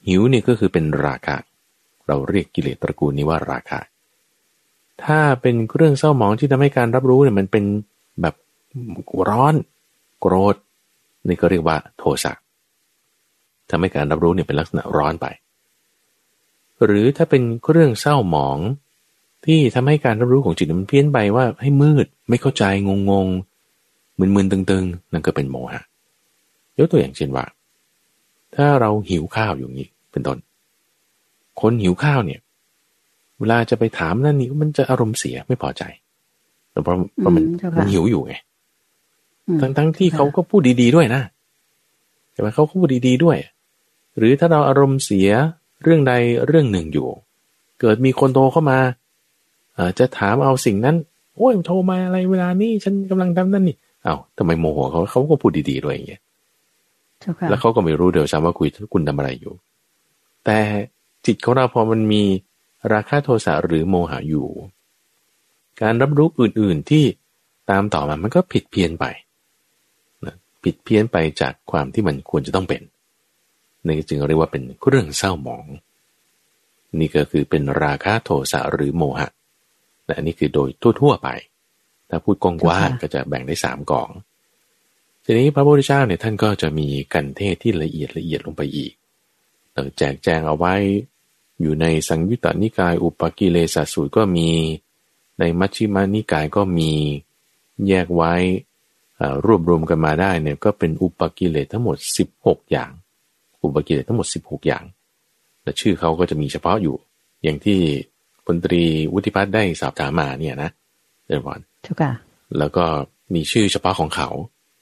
[0.07, 1.37] หิวนี่ก็คือเป็นราคะ
[2.07, 3.79] เราเรียกกิเลสตระกูลนี้ว่าราคะ
[5.03, 7.65] ถ้าเป็นเครื่องเศร้าหมองที่ทำให้การรับรู้เนี่ยมันเป็น
[8.21, 8.35] แบบ
[9.29, 9.53] ร้อน
[10.21, 10.55] โกรธ
[11.27, 12.33] นี่ก็เรียกว่าโทสะ
[13.69, 15.25] ทำให้การรับรู้เนี่ยเป็นลักษณะร้อนไป
[16.85, 18.59] หรือถ้าเป็นเรื่องเศร้าหมอง
[19.45, 23.27] ที่ทำให้การรับรู้ของจิตมันเพี้ยนไปว่าให้มืดไม่เข้าใจงงง
[24.19, 25.81] มึนๆตึงๆ นั่นก็เป็นโมหะ
[26.77, 27.45] ยกตัวอย่างเช่นว่า
[28.55, 30.37] ถ้าเราหิวข้าวอยู่นี้เป็นต้น
[31.61, 32.39] คนหิวข้าวเนี่ย
[33.39, 35.83] เวลาจะไปถามนั่นนี่มันจะอารมณ์เสียไม่พอใจ
[36.69, 37.43] เพราะเพราะมัน
[37.79, 38.33] มันหิวอยู่ไง
[39.61, 41.21] ทั้งทั้งที่เขาก็พูดดีๆด้วยนะ
[42.33, 43.37] แต่ว่าเขาก็พูดดีๆด้วย
[44.17, 45.29] หรือถ้าเราอารมณ์เสีย
[45.83, 46.13] เรื่องใด
[46.47, 47.07] เรื่องหนึ่งอยู่
[47.79, 48.79] เกิดมีคนโทรเข้ามา
[49.75, 50.95] เอจะถามเอาสิ่งนั้น
[51.35, 56.21] โอ้ยโทรมาอะไรเวลานี้ฉันกำลังทำนั่นนี่เอา้าทำไมโมโหเขาเขาก็พูดดีๆด้วยอย่างเงี้ย
[57.49, 59.53] แล้วเขาก็ไม่รู้เดี๋ยวซ้ำว่าคุยคุณทำอะไรอยู่
[60.45, 60.59] แต่
[61.25, 62.23] จิตของเราพอมันมี
[62.93, 64.47] ราคะโทสะหรือโมหะอยู่
[65.81, 67.03] การรับรู้อื่นๆที่
[67.69, 69.05] ตามต่อมามันก็ผิดเพี้ยนไป
[70.63, 72.81] ผิดเพี้ยนไปจากความที่มันควรจะต้องเป็น
[73.85, 75.65] นี่จึงเรียกว่าเป็นเรื่องเศร้าหมอง
[76.99, 79.29] นี่ก็คือเป็นราคะโทสะหรือโมหะ
[80.05, 80.69] และอันนี้คือโดย
[81.01, 81.29] ทั่วๆไป
[82.09, 84.09] ถ้าพูดกว้างๆก็จะแบ่งได้สามกอง
[85.23, 88.93] ทีนี้พระพุทธเจ้าเนี่ยท่านก็จะมีกันเทศที่ละเอียดละเอียดลงไปอีก
[89.97, 90.75] แจกแจงเอาไว้
[91.61, 94.49] อยู่ในสังยุตตนิกายอุปกิเลสสูตรก็มี
[95.39, 96.91] ในมัชฌิมานิกายก็มี
[97.87, 98.33] แยกไว้
[99.45, 101.97] รวบรวมกันมาได้เนี่ยก็เป็นอุปกิเลสทั้งหมด
[102.33, 102.89] 16 อย่าง
[103.63, 104.83] อุปกิเลสทั้งหมด 16 อย่าง
[105.63, 106.95] แต่ชื่อเขาก็จะมีเฉพาะอยู่
[107.43, 107.79] อย่างที่
[108.45, 110.69] พลตรีวุฒิพัฒน์ได้สอบถามมาเนี่ยนะ
[111.27, 112.11] เดี๋ยวก่อนถูกค่ะ
[112.57, 112.85] แล้วก็
[113.33, 114.29] มีชื่อเฉพาะของเขา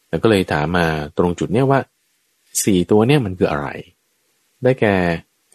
[0.10, 0.86] แล้วก็เลยถามมา
[1.18, 1.80] ตรงจุดเนี้ยว่า
[2.66, 3.68] สี่ตัวเนี่ยมันคืออะไร
[4.64, 4.96] ได้แก่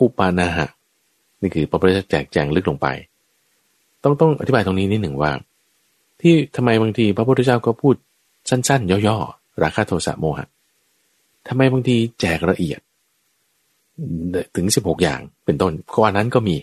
[0.01, 0.67] อุปานาหะ
[1.41, 2.87] นี่คือพระพุทธเจ้าแจกแจงลึกลงไป
[4.05, 5.33] ต้องต้องอธิบายตรงนี้นิดหนึ่งว่า
[6.21, 7.95] ที่ทำไมบางทีพระพุทธเจ้าก็พูด
[8.49, 10.49] สั้นๆ ย่อๆ ราคาโทสะโมหะ
[11.49, 12.81] ทำไมบางทีแจกละเอียด
[14.57, 16.57] ถึงสิบหกอย่างเป็นต้นกว่านั้นก็มี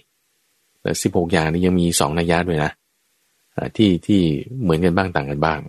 [0.82, 2.72] แต่สิบหกอย่างนี้ยังมีสองนัยยะด้วยนะ
[3.76, 4.22] ที่ที่
[4.62, 5.60] เหมือนกันบ้างต่างกันบ้าง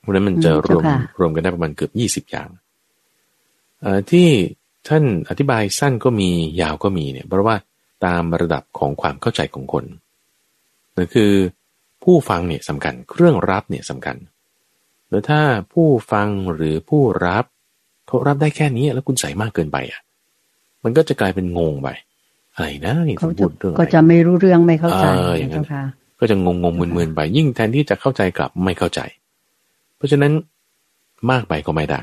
[0.00, 0.84] เพราะนั้นมันจะรวม
[1.18, 2.48] รวมกันได้ประมาณเกือบยี่สิบอย่าง
[4.10, 4.28] ที่
[4.88, 7.56] ท่านอธิบายสั้นก็มียาวก็มีเนี่ยเพราะว่า
[8.04, 9.84] ตามระดับของความเข้าใจของคน
[10.96, 11.32] นั่นคือ
[12.02, 14.16] ผู้ฟังเนี่ยสำคัญ เครื่องรับเนี่ยสำคัญ
[15.14, 17.44] แล้วถ้าผู้ฟังหรือผู้รับ
[18.06, 20.00] เขารับได้แค่นี้แล้วคุณใส่มากเกินไปอะ
[20.84, 21.88] มันก็จะกลายเป็นงงไป
[22.54, 25.06] อะไรนะนี่พูดเรื่องก็จะไม่รู้เรื่องไม่เข้าใจ
[25.38, 25.66] อย่างนั้น
[26.20, 29.00] ก็จะงงงงมึนๆไป ยิ่งแทนที่จะเข้าใจกลับไม่เข้าใจ
[29.96, 30.32] เพราะฉะนั้น
[31.30, 32.02] มากไปก็ไม่ได้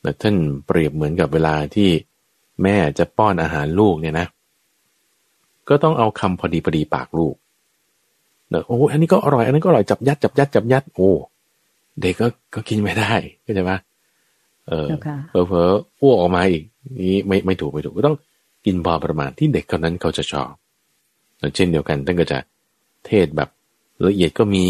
[0.00, 0.34] แต่ท่าน
[0.66, 1.88] เปรียบเหมือนกับเวลาที่
[2.62, 4.26] แม่จะป้อนอาหารลูกเนี่ยนะ
[5.68, 7.34] ก็ต้องเอาคำพอดีพอดีปากลูก
[8.50, 11.12] เนอะโอ้อันนี้ก็อร่อย อันนั้นก็อร่อยจับยัดจับยัดจับยัดโอ้
[12.00, 13.12] เด็กก็ก็กินไม่ได้
[13.46, 13.78] ก็จะว่า
[14.68, 14.88] เออ
[15.30, 16.62] เพอเพออ้วกออกมาอีก
[17.00, 18.16] นี้ไม่ไม่ถูกไม่ถูกก็ต้อง
[18.66, 20.50] กินพอประมาณที่เด็กคนนั้นเขาจะชอบ
[21.54, 22.38] เช่นเดียวกันท่านก็จะ
[23.06, 23.48] เทศแบบ
[24.06, 24.66] ละเอียดก็มี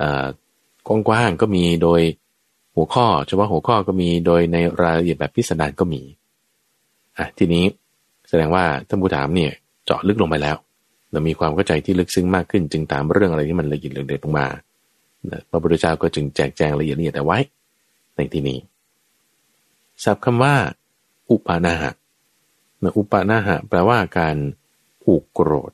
[0.00, 0.26] อ่า
[1.08, 2.00] กว้างๆก็มีโดย
[2.74, 6.02] หัวข้อเฉพาะหัวข้อก็มีโดยในรายละเอียดแบบพิสดารก็มี
[7.18, 7.64] อะทีนี้
[8.28, 9.52] แสดงว่าท่านผู้ถามเนี่ย
[9.84, 10.56] เจาะลึกลงไปแล้ว
[11.12, 14.46] เรามีความเข้าใจที่ลึกซึ้งมากขึ้น จึงตามเรื่องอะไรที่มันละเอียดละเอียดลงมา
[15.50, 17.38] พระพุทธเจ้าก็จึงแจกแจงละเอียดละเอียดแต่ไว้
[18.16, 18.58] ในที่นี้
[20.04, 20.54] ศัพท์คำว่า
[21.30, 21.90] อุปาณาหะ
[22.82, 24.36] นะอุปาณาหะแปลว่าการ
[25.02, 25.72] ผูกโกรธ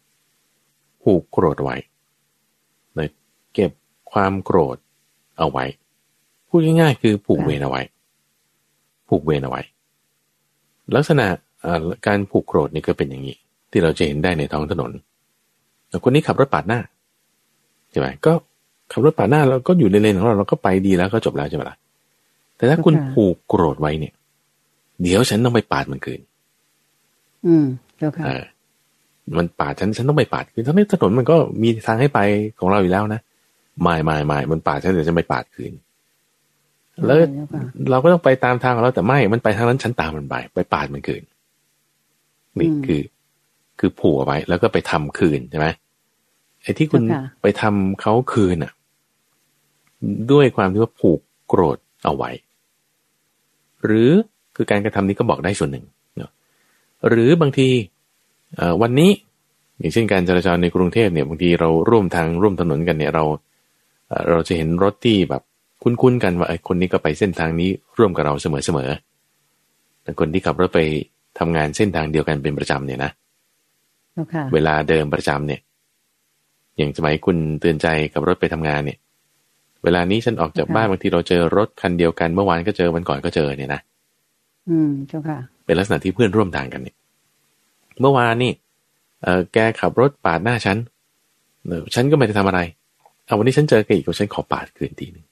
[1.03, 1.77] ผูกโกรธไว้
[2.99, 3.09] นะ
[3.55, 3.73] เก็บ
[4.12, 4.77] ความโกรธ
[5.38, 5.65] เอาไว้
[6.49, 7.83] พูดง่ายๆคือผูกเวรเอาไว้
[9.09, 9.62] ผูกเวรเอาไว้
[10.97, 11.27] ลักษณะ
[12.07, 13.37] การผูกโกรธนี่ก็เป็นอย่างนี้
[13.71, 14.91] ที่เราจะเห็นได้ในท้องถนน
[16.05, 16.81] คนนี้ขับรถปาดหน้า
[17.91, 18.33] ใช่ไหมก็
[18.92, 21.76] ขับรถผ่านหน้าเราก็อยู่ในเลนของเราเราก็ไปดีแล้วก็จบแล้วใช่ไหมล่ะ
[22.57, 24.14] แต่ถ้าคุณผูกโกรธไว้เนี่ย
[25.02, 26.20] เดี๋ยวฉันต้องไปปาดมันคืน
[27.46, 27.66] อืม
[27.98, 28.24] เจ้าค่ะ
[29.38, 32.20] มันปาดฉันฉันต้องไปปาดคืนทั้งนี้ถนนมันก็มีทางให้ไป
[32.61, 33.20] ของเราอยู่แล้วนะ
[33.83, 35.72] ไม่ไม่ไม่มันปาดฉันเดี๋ยวฉันไปปาดคืน
[37.07, 37.16] แล้ว
[37.90, 41.22] เราก็ต้องไปตามทางของเราแต่ไม่ มันไปทางนั้นฉันตามมันไปไปปาดมันคืน
[42.59, 43.02] นี่คือ
[43.78, 45.68] คือผูกเอาไว้แล้วก็ไปทำคืนใช่ไหม
[46.62, 47.02] ไอ้ที่คุณ
[47.42, 48.72] ไปทำเขาคืนอะ
[50.33, 52.31] ด้วยความที่ว่าผูกโกรธเอาไว้
[53.85, 54.11] หรือ
[54.57, 55.85] คือการกระทำนี้ก็บอกได้ส่วนหนึ่ง
[56.17, 56.31] เนาะ
[57.09, 57.69] หรือบางที
[58.57, 59.11] เอ่อวันนี้
[59.79, 63.25] อย่างเช่นการจราจรในกรุงเทพเนี่ยบางทีเราร่วมทางร่วมถนนกันเนี่ยเรา
[64.09, 65.43] เอ่อเราจะเห็นรถที่แบบ
[65.83, 70.81] คุ้นๆกันว่าไอ้คนนี้ก็ไปเส้นทางนี้ร่วมกับเราเสมอๆแต่คนที่ขับรถไป
[71.38, 73.11] ทำงานเส้นทางเดียวกันเป็นประจำเนี่ยนะ
[74.12, 75.61] เจ้าค่ะเวลาเดิมประจำเนี่ย
[76.77, 78.99] อย่างสมัยคุณเตือนใจกับรถไปทำงานเนี่ย
[79.85, 83.81] เวลานี้ฉันออกจากบ้านบางทีเราเจอรถคันเดียวกันเมื่อวานก็เจอวันก่อนก็เจอเนี่ยนะ
[84.71, 86.97] อืมเจ้าค่ะ เป็นลักษณะที่เพื่อนร่วมทางกันเนี่ย
[88.01, 88.53] เมื่อวานนี่
[89.23, 90.77] เออแกขับรถปาดหน้าฉัน
[91.66, 92.61] เออฉันก็ไม่ได้ทำอะไร
[93.27, 95.25] เอาวันนี้ฉันเจอแกอีกฉันขอปาดคืนทีหนึง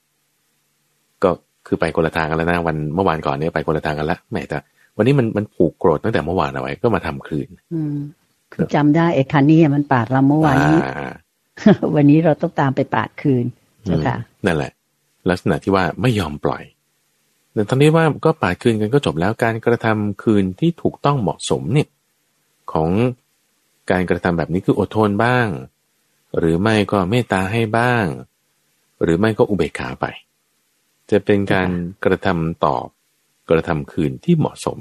[1.23, 1.31] ก็
[1.67, 4.59] คือไปคนละทางกันแล้วนะวันเมื่อวานก่อนเนี่ยไปคนละทางกันละแหมแต่
[4.97, 7.97] วันนี้มันมันผูกโกรธตั้งแต่เมื่อวานเอาไว้ก็มาทำคืน อืม
[8.53, 11.13] คือจำได้ไอ้คันนี้มันปาดเราเมื่อวานนี้อ่า
[11.95, 13.45] วันนี้เราต้องตามไปปาดคืน
[13.85, 14.73] เจ้าค่ะอืม นั่นแหละ
[15.29, 16.63] ลักษณะที่ว่าไม่ยอมปล่อย
[17.53, 21.89] แต่ตอนนี้ว่าก็ปาดคืนกันก็จบแล้วการกระทำคืนที่ถูกต้องเหมาะสมเนี่ย
[22.73, 22.91] ของ
[23.91, 25.47] การกระทำแบบนี้คืออดทนบ้าง
[26.39, 28.05] หรือไม่ก็เมตตาให้บ้าง
[29.03, 30.07] หรือไม่ก็อุเบกขาไป
[31.11, 31.71] จะเป็นการ
[32.05, 32.87] กระทำตอบ
[33.51, 34.79] กระทำคืนที่เหมาะสม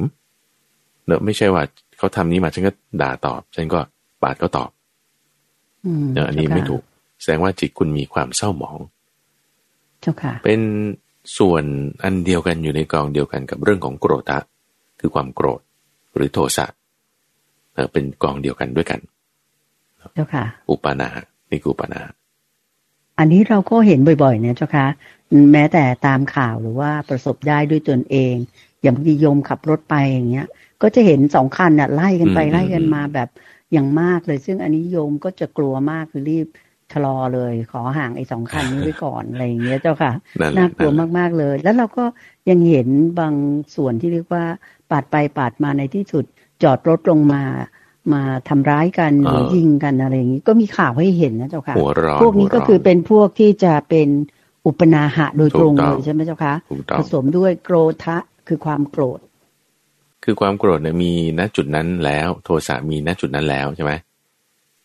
[1.06, 1.64] เนอะไม่ใช่ว่า
[1.98, 3.80] เขาทำนี้มาฉันก็ด่าตอบ ฉันก็
[4.22, 4.70] ปาดก็ตอบ
[5.86, 6.84] อืมเนอะอันนี้เจ้าค่ะไม่ถูก
[7.22, 8.78] แสดงว่าจิตคุณมีความเศร้าหมอง
[10.02, 10.62] เจ้าค่ะ เป็น
[11.38, 11.64] ส่วน
[12.04, 14.40] อันเดียวกันอยู่ในกองเดียวกันกับเรื่องของโกรธะ
[15.00, 15.62] คือความโกรธ
[16.16, 16.66] หรือโทสะ
[17.74, 19.00] เอ่อเป็นกองเดียวกันด้วยกัน
[20.14, 21.10] เจ้าค่ะ อุปานา
[21.52, 22.02] นี่คืออุปานา
[23.20, 24.86] อันนี้เราก็เห็นบ่อยๆเนี่ยเจ้าค่ะ
[25.54, 28.36] แม้แต่ตามข่าวหรือว่าประสบได้ด้วยตนเอง
[28.82, 30.48] อย่างบางทีโยมขับรถไปอย่างเงี้ย
[30.82, 33.30] ก็จะเห็นสองคันน่ะไล่กันไปอืมไล่กันมาแบบ
[33.72, 36.48] อย่างมากเลย ซึ่งอันนี้โยมก็จะกลัวมากคือรีบ
[36.94, 42.04] ชะลอเลย ขอห่างไอ้สองคันนี้ไว้ก่อนอะไรอย่างเงี้ยเจ้าค่ะนั่นแหละน่ากลัวนั่นแหละมากๆเลย แล้วเราก็
[42.50, 42.88] ยังเห็น
[43.20, 43.34] บาง
[43.76, 44.44] ส่วนที่เรียกว่า
[44.92, 46.26] ปาดไปปาดมาในที่สุด
[46.64, 47.44] จอดรถลงมา
[48.14, 54.10] มาทำร้ายกันหรือยิงกันอะไรอย่างนี้ก็มีข่าวให้เห็นนะเจ้าค่ะหัวร้อนพวกนี้ก็หัร้คือเป็นพวกที่จะเป็น
[54.68, 59.20] อุปนาหะโดยตรงถูกต้เลองยใช่ไหมเจ้าคะถูกต้อผงสมด้วยโกรธะคือความโกรธ
[60.24, 63.92] คือความโกรธเนี่ยมีณจุดนั้นแล้ว โทสะมีณจุดนั้นแล้วใช่ไหม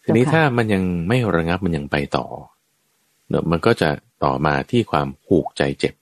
[0.05, 2.27] ทีนี้เจ้าค่ะถ้ามันยังไม่ระงับมันยังไปต่อ
[3.29, 3.89] เนอะมันก็จะ
[4.25, 5.95] ต่อมาที่ความผูกใจเจ็บ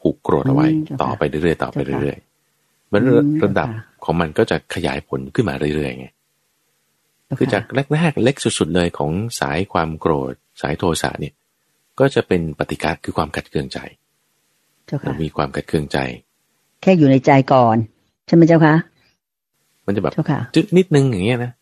[0.00, 6.06] ผูกโกรธเอาไว้อืมเจ้าค่ะต่อไปเรื่อยๆต่อไปเจ้าค่ะเรื่อยๆมันอืมระดับเจ้าค่ะของมันก็จะขยายผลขึ้นมาเรื่อยๆไง
[7.24, 9.10] เจ้าคือจากค่ะแรกๆเล็กสุดๆเลยของ
[9.40, 11.34] สายความโกรธ สายโทสะเนี่ย
[12.00, 13.78] ก็จะเป็นปฏิกาคือความขัดเคืองใจ
[14.86, 15.98] เจ้าค่ะมีความขัดเคืองใจ
[16.82, 17.76] แค่อยู่ในใจก่อน
[18.26, 18.74] ใช่ไหมเจ้าคะ
[19.86, 21.52] มันจะแบบเจ้าค่ะจึ๊กนิดนึงอย่างเงี้ยนะ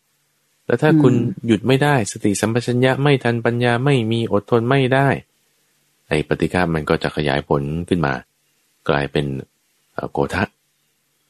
[0.71, 1.13] แล้วถ้าอืมคุณ
[1.47, 5.07] หยุดไม่ได้ สติสัมปชัญญะไม่ทันปัญญาไม่มีอดทนไม่ได้
[6.07, 8.13] ไอ้ปฏิกามันก็จะขยายผลขึ้นมา
[8.89, 9.25] กลายเป็น
[9.93, 10.43] เอ่อโกทะ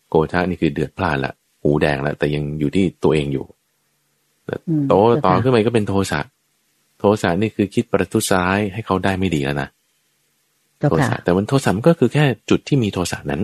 [0.10, 3.46] โกทะนี่คือเดือดพล่านละหูแดงละแต่ยังอยู่ที่ตัวเองอยู่
[4.68, 6.20] อืมโตเจ้าต่อค่ะขึ้นไปก็เป็นโทสะ
[7.00, 9.68] โทสะนี่คือคิดประทุษร้ายให้เขาได้ไม่ดีแล้วนะ
[10.78, 13.42] เจ้าโทค่ะสะแต่มันโทสะมันก็คือแค่จุดที่มีโทสะนั้น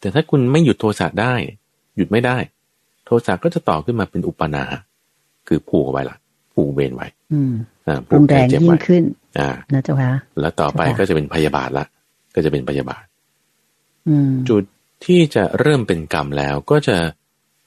[0.00, 1.34] แต่ถ้าคุณไม่หยุดโทสะได้
[1.96, 2.36] หยุดไม่ได้
[3.04, 4.64] โทสะก็จะต่อขึ้นมาเป็นอุปนา
[5.48, 6.16] คือผูกเอาไว้ละ
[6.54, 7.52] ผูกเวรไว้อืม
[7.86, 9.02] อ่าผูรุกนแรงใจเจ็บยิ่งไว้ขึ้น
[9.38, 11.84] อ่านะเจ้าค่ะแล้วต่อไปเจ้าค่ะก็จะเป็นพยาบาทละ
[12.34, 13.04] ก็จะเป็นพยาบาท
[14.08, 14.62] อืมจุด
[15.04, 16.96] ที่จะเริ่มเป็นกรรมแล้วก็จะ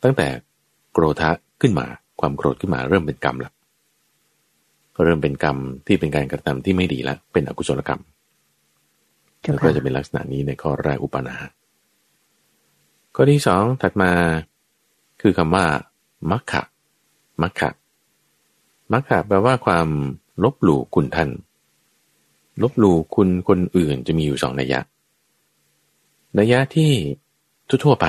[0.03, 0.27] ตั้งแต่
[0.93, 1.85] โกรธะขึ้นมา
[2.19, 3.51] ความโกรธขึ้นมา เริ่มเป็นกรรมละ
[4.95, 8.01] ก็เริ่มเป็นกรรมที่เป็นการกระทำที่ไม่ดีละเป็นอกุศลกรรม
[9.41, 11.35] เจ้าแล้วก็ค่ะจะเป็นลักษณะนี้ในข้อแรกอุปนา
[13.15, 14.11] ข้อที่สองถัดมา
[15.21, 15.65] คือคำว่า
[16.31, 16.63] มัคคะ
[17.41, 17.69] มัคคะ
[18.91, 19.87] มัคคะแปลว่าความ
[20.43, 21.29] ลบหลู่คุณท่าน
[22.61, 24.79] ลบหลู่คุณคนอื่นจะมีอยู่สองนัยยะ
[26.39, 26.91] นัยยะที่
[27.85, 28.07] ทั่วๆไป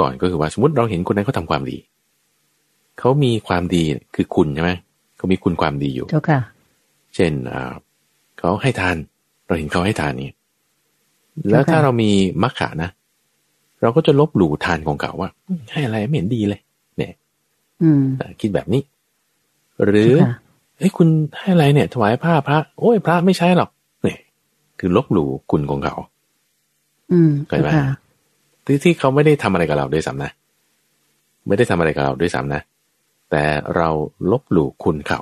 [0.00, 1.76] ก่อนก็คือว่าสมมติเราเห็นคนนั้นเขาทำความดี
[2.98, 3.82] เขามีความดี
[4.14, 4.72] คือคุณใช่ไหม
[5.16, 6.40] เขามีคุณความดีอยู่เจ้าค่ะ
[7.14, 7.72] เช่นอ่า
[8.38, 8.96] เขาให้ทาน
[9.46, 10.30] เราเห็นเขาให้ทานนี่
[11.50, 12.10] แล้วถ้าค่ะเรามี
[12.42, 12.90] มัคคะนะ
[13.82, 16.60] เราก็จะลบหลู่ทานของเขาว่าอืมให้อะไรไม่เห็นดีเลย
[16.96, 17.12] เนี่ย
[17.82, 18.82] อืมอ่าคิดแบบนี้
[19.84, 20.34] หรือเจ้าค่ะ
[20.78, 23.70] เฮ้ยคุณให้อะไรเนี่ย ถวายผ้าพระ โอ้ยพระไม่ใช่หรอก
[24.02, 24.18] เนี่ย
[24.78, 25.94] คือลบหลู่คุณของเขา
[27.12, 27.84] อืมเข้าใจเจ้าไหมค่ะ
[28.64, 30.30] ที่ที่เขาไม่ได้ทำอะไรกับเราด้วยซ้ำนะ
[31.46, 32.62] ไม่ได้ทำอะไรกับเราด้วยซ้ำนะ
[33.30, 33.42] แต่
[33.76, 33.88] เรา
[34.30, 35.20] ลบหลู่คุณเขา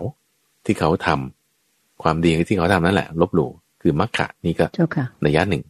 [0.64, 3.50] ที่เขาทำความดีที่เขาทำนั่นแหละ ลบหลู่
[3.82, 5.62] คือมัคคะนี่ก็เจ้าค่ะนัยยะหนึ่ง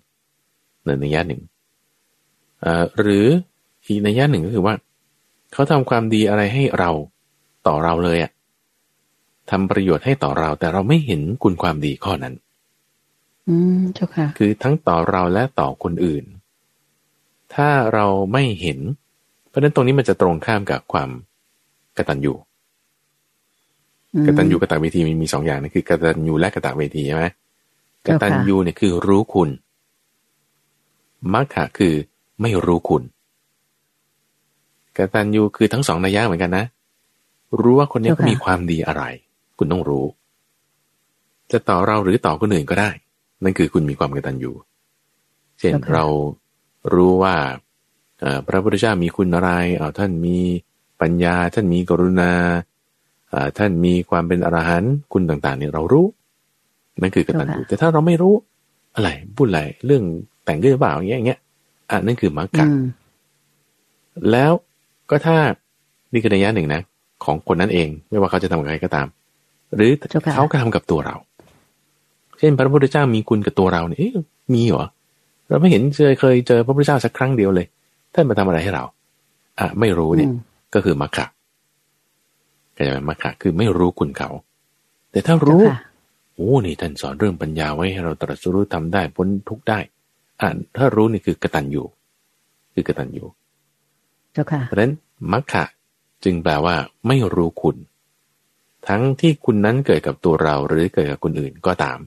[0.84, 1.57] ในนัยยะหนึ่งเอ่อ
[3.00, 3.26] หรือ
[3.86, 4.74] อีกนัยยะหนึ่งก็คือว่า
[5.52, 6.90] เขาทำความดีอะไรให้เรา
[7.66, 8.32] ต่อเราเลยอะ
[9.50, 12.34] ทำประโยชน์ให้ต่อเราแต่เราไม่เห็นคุณความดีข้อนั้น
[13.48, 16.24] อืมเจ้าค่ะ คือทั้งต่อเราและต่อคนอื่น
[17.54, 18.78] ถ้าเราไม่เห็น
[19.48, 21.10] เพราะฉะนั้นตรงนี้มันจะตรงข้ามกับความ
[21.96, 22.34] กตัญญู
[24.14, 27.26] อืมกตัญญูกตเวทีมันมีสองอย่างนะคือกตัญญูและกตเวทีใช่ไหม
[28.06, 29.48] กเจ้าค่ะตัญญูเนี่ยคือรู้คุณ
[31.32, 31.94] มัคคะคือ
[32.42, 33.02] ไม่รู้คุณ
[34.96, 36.64] กตัญญูคือทั้งสองนัยยะเหมือนกันนะ
[37.60, 39.02] รู้ว่าคนเนี้ยเขามีความดีอะไร
[39.58, 40.06] คุณต้องรู้
[41.52, 42.90] จะต่อเราหรือต่อคนอื่นก็ได้
[43.44, 44.52] นั่นคือคุณมีความกตัญญู
[45.58, 46.04] เช่นเรา
[46.94, 47.36] รู้ว่า
[48.20, 50.38] เอ่อพระพุทธเจ้ามีคุณอะไรเอาท่านมี
[51.00, 52.32] ปัญญา ท่านมีกรุณา
[53.30, 56.06] เอ่อท่านมีความเป็นอรหันต์คุณต่างๆเนี่ยเรารู้
[57.00, 58.34] นั่นคือกตัญญูแต่ถ้าเราไม่รู้
[58.94, 60.02] อะไรพูดอะไรเรื่อง
[60.44, 61.40] แต่งเรื่องเปล่าอย่างเงี้ย
[61.88, 62.82] อย่างเงี้ยอะนั่นคือมรรคอืม
[64.30, 64.52] แล้ว
[65.10, 65.36] ก็ถ้า
[66.12, 66.80] นี่คือนัยยะหนึ่งนะ
[67.24, 69.06] ของคนนั้นเอง ไม่ว่าเขาจะทำกับใครก็ตาม
[69.74, 71.16] หรือเจ้าค่ะเขากระทำกับตัวเรา
[72.38, 74.12] เช่นพระพุทธเจ้ามีคุณกับตัวเราเนี่ยเอ๊ะ
[74.54, 74.86] มีเหรอ
[75.48, 77.66] เราไม่เห็นเคยเคยเจอพระพุทธเจ้าสักครั้งเดียวเลย
[78.14, 78.84] ท่านมาทำอะไรให้เรา
[79.58, 80.38] อะไม่รู้เนี่ยอืม
[80.74, 81.26] ก็คือมัคคะ
[82.76, 84.30] ก็จะเป็นมัคคะคือไม่รู้คุณเขา
[85.10, 85.78] แต่ถ้าเจ้ารู้ค่ะ
[86.34, 89.78] โอ้นี่ท่านสอนเรื่องปัญญาไว้ให้เราตรัสรู้ทำได้พ้นทุกข์ได้
[90.40, 91.82] อ่าถ้ารู้นี่คือกตัญญู
[92.74, 93.24] คือกตัญญู
[94.32, 94.92] เจ้าค่ะเพราะฉะนั้น
[95.32, 95.64] มัคคะ
[96.24, 96.74] จึงแปลว่า
[97.06, 97.76] ไม่รู้คุณ
[98.88, 101.98] ทั้งที่คุณนั้นเกิดกับตัวเราหรือเกิดกับคนอื่นก็ตาม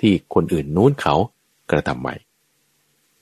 [0.00, 1.14] ที่คนอื่นนู้นเขา
[1.70, 2.14] กระทำไว้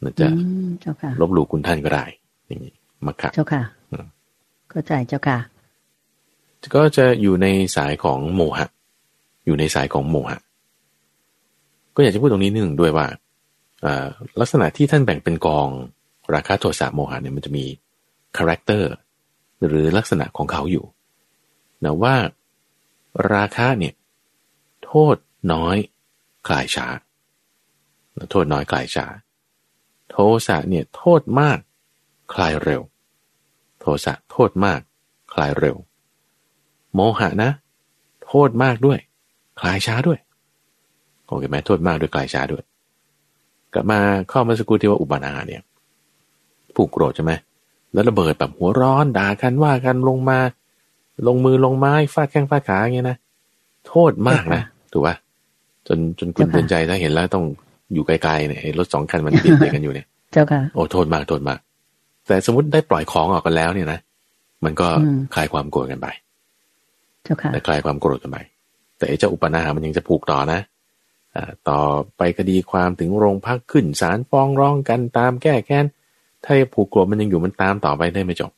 [0.03, 2.05] น่าจะอืมเจ้าค่ะลบหลู่คุณท่านก็ได้
[2.47, 2.75] อย่างนี้
[3.07, 4.07] มัคคะเจ้าค่ะอืม
[4.71, 5.39] เข้าใจเจ้าค่ะ
[6.75, 8.67] ก็จะอยู่ในสายของโมหะ
[9.47, 10.39] อยู่ในสายของโมหะ
[11.95, 13.17] ก็อยากจะพูดตรงนี้นิดหนึ่งด้วยว่าอ่า
[14.41, 15.69] ลักษณะที่ท่านแบ่งเป็นกอง
[16.35, 17.65] ราคะโทสะโมหะเนี่ยมันจะมี
[18.37, 18.93] character
[19.67, 20.85] หรือลักษณะของเขาอยู่
[21.85, 22.17] นะว่า
[23.33, 23.95] ราคะเนี่ย
[24.85, 25.17] โทษ
[25.53, 25.77] น้อย
[26.49, 26.87] คลายช้า
[28.31, 29.07] โทษน้อยคลายช้า
[30.11, 31.59] โทสะเนี่ยโทษมาก
[32.35, 32.83] คลายเร็ว
[33.81, 34.81] โทสะโทษมาก
[35.35, 35.77] คลายเร็ว
[36.95, 37.51] โมหะนะ
[38.25, 38.99] โทษมากด้วย
[39.61, 40.19] คลายช้าด้วย
[41.27, 42.63] โอเคไหมโทษมากด้วยคลายช้าด้วย
[43.75, 43.99] กลับมา
[44.31, 45.63] ข้อเมื่อสักครู่ที่ว่าอุปาณาเนี่ย
[46.77, 47.33] ผูกโกรธใช่ไหม
[47.93, 50.39] แล้วระเบิดแบบหัวร้อนด่ากันว่ากันลงมา
[51.27, 53.17] ลงมือลงไม้ฟาดแข้งฟาดขาอย่างเงี้ยนะ
[53.89, 55.15] โทษมากนะถูกป่ะ
[55.87, 57.45] จนจนคุณเจ้าค่ะเตือนใจถ้าเห็นแล้วต้อง
[57.95, 61.59] อยู่ไกลๆเนี่ยไอ้รถสองคันมันเบียดเบียดกันอยู่เนี่ย เจ้าค่ะโอ้โทษมากโทษมาก
[62.27, 63.99] แต่สมมติได้ปล่อยของออกกันแล้วเนี่ยนะ
[64.65, 66.07] มันก็อืมคลายความโกรธกันไป
[67.25, 68.39] เจ้าค่ะแต่คลายความโกรธกันไป
[68.99, 70.78] แต่ไอ้เจ้าอุปนาหามันยังจะผูกต่อนะอ่า
[71.69, 71.81] ต่อ
[72.17, 75.85] ไปคดีความถึงโรงพักขึ้นศาลฟ้องร้องกันตามแก้แค้น
[76.45, 78.53] ถ้าผูกโกรธมันยังอยู่มันตามต่อไปได้ไม่จบ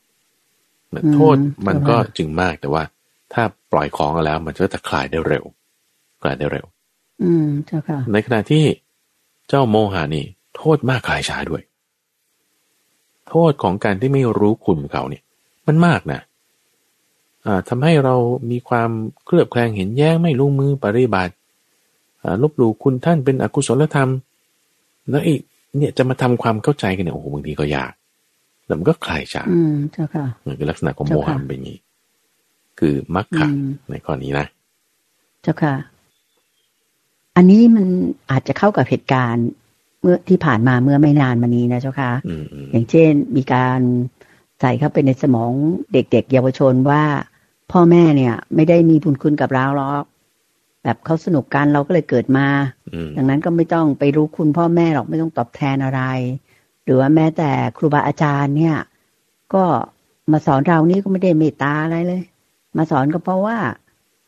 [0.94, 2.82] นะอืมโทษมันก็เข้าใจจึงมากแต่ว่า
[3.32, 5.44] ถ้าปล่อยของกันแล้ว มันก็จะคลายได้เร็ว
[6.22, 6.66] คลายได้เร็ว
[7.22, 8.64] อืมเจ้าค่ะ ในขณะที่
[9.48, 10.24] เจ้าโมหานี่
[10.56, 11.62] โทษมากคลายช้าด้วย
[13.28, 15.22] โทษของการที่ไม่รู้คุณเขาเนี่ย
[15.66, 16.20] มันมากนะ
[17.46, 18.14] อ่าทำให้เรา
[18.50, 18.90] มีความ
[19.24, 21.39] เคลือบแคลงเห็นแย้งไม่ลงมือปฏิบัติอ่า
[22.42, 24.10] ลบหลู่คุณท่านเป็นอกุศลธรรม
[25.10, 25.40] แล้วอีก
[25.76, 27.92] เนี่ยจะมาทำความเข้าใจกันเนี่ยโอ้โหบางทีก็ยาก
[28.66, 31.78] แล้วมันก็คลายช้าอืมเจ้าค่ะมันคือลักษณะของโมเจ้าหะค่ะมันเป็นอย่างนี้
[32.78, 34.46] คือมัคคะอืมในข้อนี้นะ
[35.42, 35.74] เจ้าค่ะ
[37.36, 37.86] อันนี้มัน
[38.30, 39.46] อาจจะเข้ากับเหตุการณ์
[40.00, 43.80] เมื่อที่ผ่านมาเมื่อไม่นานมานี้นะเจ้าค่ะอืมอืมอย่างเช่น มีการ
[44.60, 45.52] ใส่เข้าไปในสมอง
[45.92, 47.02] เด็กๆเยาวชนว่า
[47.72, 50.04] พ่อแม่เนี่ย ไม่ได้มีบุญคุณกับเราหรอก
[50.84, 52.46] แบบเขาสนุกกันเราก็เลยเกิดมา
[52.94, 56.02] อืมดังนั้นก็ไม่ต้องไปรู้คุณพ่อแม่หรอกไม่ต้องตอบแทนอะไร
[56.84, 58.76] หรือว่าแม้แต่ครูบาอาจารย์เนี่ย
[59.54, 59.64] ก็
[60.32, 62.22] มาสอนเรานี่ก็ไม่ได้เมตตาอะไรเลย
[62.76, 63.56] มาสอนก็เพราะว่า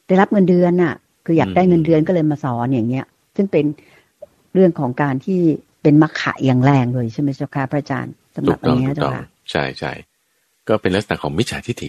[0.07, 3.65] ได้รับเงินเดือนน่ะ คืออยากได้เงินเดือนก็เลยมาสอนอย่างเงี้ย ซึ่งเป็น
[4.55, 5.41] เรื่องของการที่
[5.83, 9.93] เป็นมักขะอย่างแรงเลยใช่ไหมเจ้าค่ะพระอาจารย์สำหถูรับกอัต้นองเนี้ยถูกเจ้าต้องค่ะใช่ใช่
[10.69, 11.89] ก็เป็นลักษณะของมิจฉาทิฏฐิ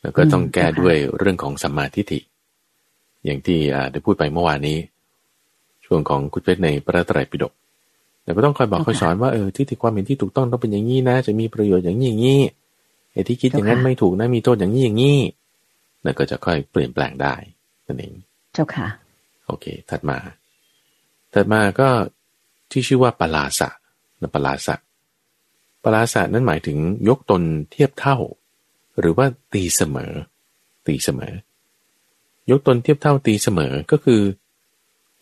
[0.00, 2.18] แล้วก็ต้องอืมแก้ค่ะด้วยเรื่องของสัมมาทิฏฐิ
[3.24, 4.78] อย่างที่อ่าได้พูดไปเมื่อวานนี้
[5.84, 7.52] ช่วงของคุณเพชรในพระไตรปิฎก
[8.22, 12.42] แต่ก็ต้องคอยบอกคอยสอนว่าเออทิฏฐิความเห็นที่ถูกต้องต้องเป็นอย่างนี้นะ จะมีประโยชน์อย่างนี้อย่างนี้
[13.12, 15.18] ไอ้ที่คิดอย่างนั้นไม่ถูกนะมีโทษอย่างนี้อย่างนี้
[16.02, 17.34] แล้วก็จะค่อยเปลี่ยนแปลงได้
[17.86, 18.14] นั่นเอง
[18.54, 18.88] เจ้าค่ะ
[19.46, 20.18] โอเค ถัดมา
[21.34, 21.88] ถัดมาก็
[22.70, 23.68] ที่ชื่อว่าปลาสะ
[24.20, 24.74] นะปลาสะ
[25.84, 28.16] ปลาสะนั้นหมายถึงยกตนเทียบเท่า
[29.00, 30.12] หรือว่าตีเสมอ
[30.86, 31.32] ตีเสมอ
[32.50, 34.20] ยกตนเทียบเท่าตีเสมอก็คือ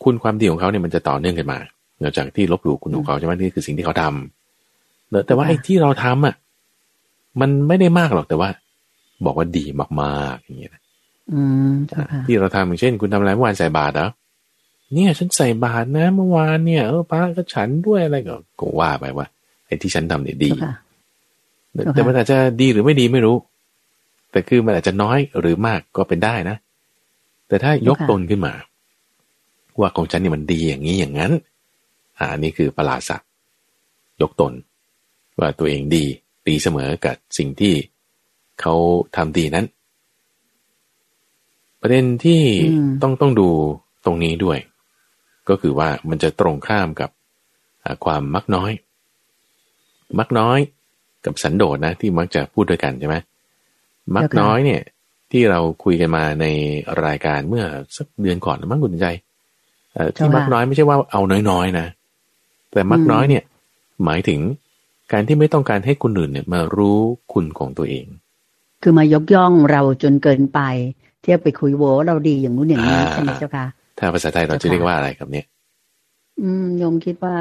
[0.03, 1.59] คุณความดีของเขาเนี่ยมันจะต่อเนื่องกันมา
[1.99, 6.35] เนื่องจากที่ลบหลู่คุณของเขาใช่ไหมนี่คือสิ่งที่เขาทำแต่แต่ว่าค่ะไอ้ที่เราทำอะ
[7.41, 8.49] มันไม่ได้มากหรอกแต่ว่า
[9.25, 9.65] บอกว่าดี
[10.01, 10.81] มากๆอย่างเงี้ยนะ
[11.33, 14.09] อืมเจ้าค่ะที่เราทำอย่างเช่น คุณทำอะไรเมื่อวานใส่บาตรเหรอ
[14.93, 19.27] เนี่ยฉันใส่บาตรนะเมื่อวานเนี่ยเออป้าก็ฉันด้วยอะไรก็ก็ว่าไปว่า
[19.65, 20.73] ไอ้ที่ฉันทำเนี่ยดีเจ้าค่ะ
[21.73, 23.35] แต่เจ้าค่ะแต่มันอาจจะดีหรือไม่ดีไม่รู้
[24.31, 26.57] แต่แต่คือมันอาจจะน้อยหรือมากก็เป็นได้นะ
[27.47, 28.53] แต่ถ้ายกตนขึ้นมา
[29.79, 31.31] ว่าของฉันนี่มันดีอย่างนี้อย่างนั้น
[32.19, 33.23] อ่านี่คือประหลาดสัก
[34.21, 34.53] ยกตน
[35.39, 36.05] ว่าตัวเองดี
[36.45, 37.73] ตีเสมอกับสิ่งที่
[38.61, 38.75] เขา
[39.15, 39.65] ทำดีนั้น
[41.81, 42.41] ประเด็นที่
[43.01, 43.49] ต้องต้องดู
[44.05, 44.59] ตรงนี้ด้วย
[45.49, 47.09] ก็คือว่ามันจะตรงข้ามกับ
[48.05, 48.71] ความมักน้อย
[50.19, 50.59] มักน้อย
[51.25, 53.15] กับสันโดษนะที่มักจะพูดด้วยกันใช่ไหม
[54.15, 54.81] มักน้อยเนี่ย
[55.31, 56.45] ที่เราคุยกันมาใน
[57.05, 57.65] รายการเมื่อ
[57.97, 59.07] สักเดือนก่อนมั้งคุณใจ
[60.15, 61.87] ที่มักน้อยไม่ใช่ว่าเอาน้อยๆนะ
[62.71, 63.43] แต่มักน้อยเนี่ย
[64.05, 64.39] หมายถึง
[65.11, 66.99] การที่ไม่ต้องการให้คนอื่นเนี่ยมารู้
[67.33, 68.05] คุณของตัวเอง
[68.81, 70.59] คือมายกย่องเราจนเกินไป
[71.21, 73.65] เทียบไปคุยโวเราดีอย่างนู้นอย่างนี้ใช่ไหมเจ้าค่ะ
[73.99, 75.45] ถ้าภาษาไทยเราจะเรียกว่าอะไรครับเนี่ย
[76.41, 77.35] อืมยมคิดว่า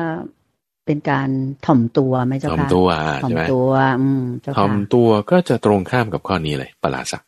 [0.87, 1.29] เป็นการ
[1.67, 2.89] ถ่อมตัวไหมเจ้าค่ะถ่อมตัว
[3.21, 3.69] ใช่ไหมถ่อมตัว
[4.01, 4.23] อืม
[4.57, 7.23] ถ่อมตัวก็จะตรงข้ามกับข้อนี้เลยปลาสัก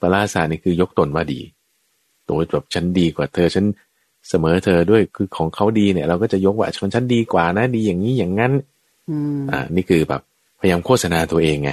[0.00, 1.40] ปลาสักนี่คือยกตนว่าดี
[2.28, 3.64] ตัวแบบฉันดีกว่าเธอฉัน
[4.28, 8.52] เสมอเธอด้วยคือของเขาดีเนี่ย เราก็จะยกว่าชนชั้นดีกว่านะดีอย่างนี้อย่างนั้น
[9.50, 10.22] อ่า นี่คือแบบ
[10.60, 11.70] พยายามโฆษณาตัวเองไง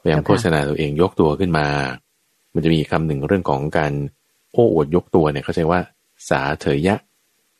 [0.00, 1.66] พยายามโฆษณาตัวเองยกตัวขึ้นมา
[2.54, 3.92] มันจะมีคำหนึ่งเรื่องของการ
[4.52, 5.80] โอ้อวดยกตัวเนี่ยเขาใช้ว่า
[6.28, 6.96] สาเถยยะ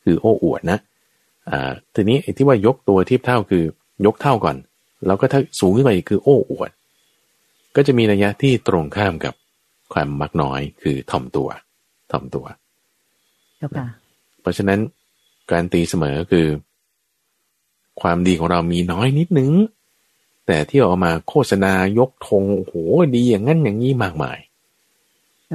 [0.04, 0.78] คือโอ้อวดนะ
[1.50, 3.64] อ่าทีนี้ไอ้ที่ว่ายกตัวเทียบเท่าคือ
[4.06, 4.56] ยกเท่าก่อน
[5.06, 6.70] แล้วก็ถ้าสูงขึ้นไปคือโอ้อวด
[7.76, 9.34] ก็จะมีนัยยะที่ตรงข้ามกับ
[9.92, 11.48] ความมักน้อยคือถ่อมตัว
[12.12, 12.46] ถ่อมตัว
[14.40, 14.80] เพราะฉะนั้น
[15.52, 16.46] การตีเสมอคือ
[18.00, 19.50] ความดีของเรามีน้อยนิดนึง
[20.46, 22.74] แต่ที่ออกมาโฆษณายกธงโอ้โห
[23.14, 24.38] ดีอย่างนั้นอย่างนี้มากมาย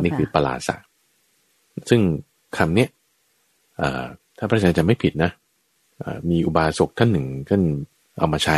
[0.04, 0.82] นี่คือประหลาดสัก
[1.90, 2.02] ซึ่ง
[2.58, 2.88] คำนี้
[4.38, 5.32] ถ้าพระอาจารย์จะไม่ผิดนะ
[6.30, 7.62] มีอุบาสกท่านหนึ่งท่าน
[8.18, 8.58] เอามาใช้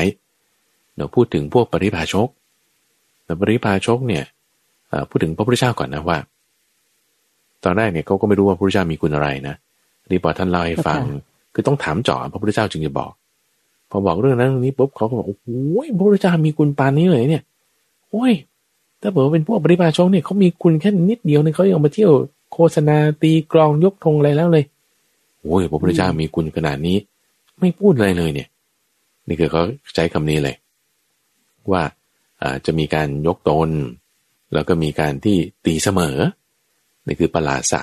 [0.97, 2.30] เราพูดถึงพวกปริพาชก
[3.24, 4.24] แต่ปริพาชกเนี่ย
[5.10, 6.18] พูดถึงพระพุทธเจ้าก่อนนะว่า
[7.64, 9.56] ตอนแรกเนี่ยเขาก็ไม่รู้ว่าพระพุทธเจ้ามีคุณอะไรนะ
[10.12, 11.00] นี่พอท่านเล่าให้ฟัง
[11.54, 13.12] คือต้องถามจ่อพระพุทธเจ้าจึงจะบอก
[13.89, 15.48] พอบอกเรื่องนั้นเรื่องนี้ปุ๊บเขาก็บอกโอ้โห
[15.98, 17.44] พระพุทธเจ้ามีคุณปานนี้เลยเนี่ย
[18.10, 18.34] โอ้ย
[19.02, 22.12] ถ้าเผื่อเป็นพวกปริพาชกเนี่ยเขามีคุณแค่นิดเดียวเนี่ยเขายังมาเที่ยว
[22.54, 24.64] โฆษณาตีกลองยกธงอะไรแล้วเลย
[25.41, 26.98] โอ้ยพระพุทธเจ้ามีคุณขนาดนี้
[27.60, 28.48] ไม่พูดอะไรเลยเนี่ย
[29.28, 29.62] นี่คือเขา
[29.96, 30.56] ใช้คำนี้เลย
[31.72, 31.84] ว่า
[32.66, 33.70] จะมีการยกตน
[34.54, 36.18] แล้วก็มีการที่ตีเสมอ
[37.08, 37.82] นี่คือปลาสะ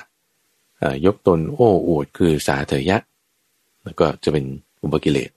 [1.07, 2.99] ยกตนโอ้อวดคือสาเถยะ
[3.85, 4.45] แล้วก็จะเป็น
[4.83, 5.31] อุปกิเลส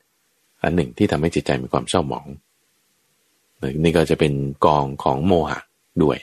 [0.64, 2.28] อันหนึ่งที่ทำให้จิตใจมีความเศร้าหมอง
[3.84, 4.34] นี่ก็จะเป็น
[4.66, 5.60] กองของโมหะ
[6.04, 6.18] ด้วย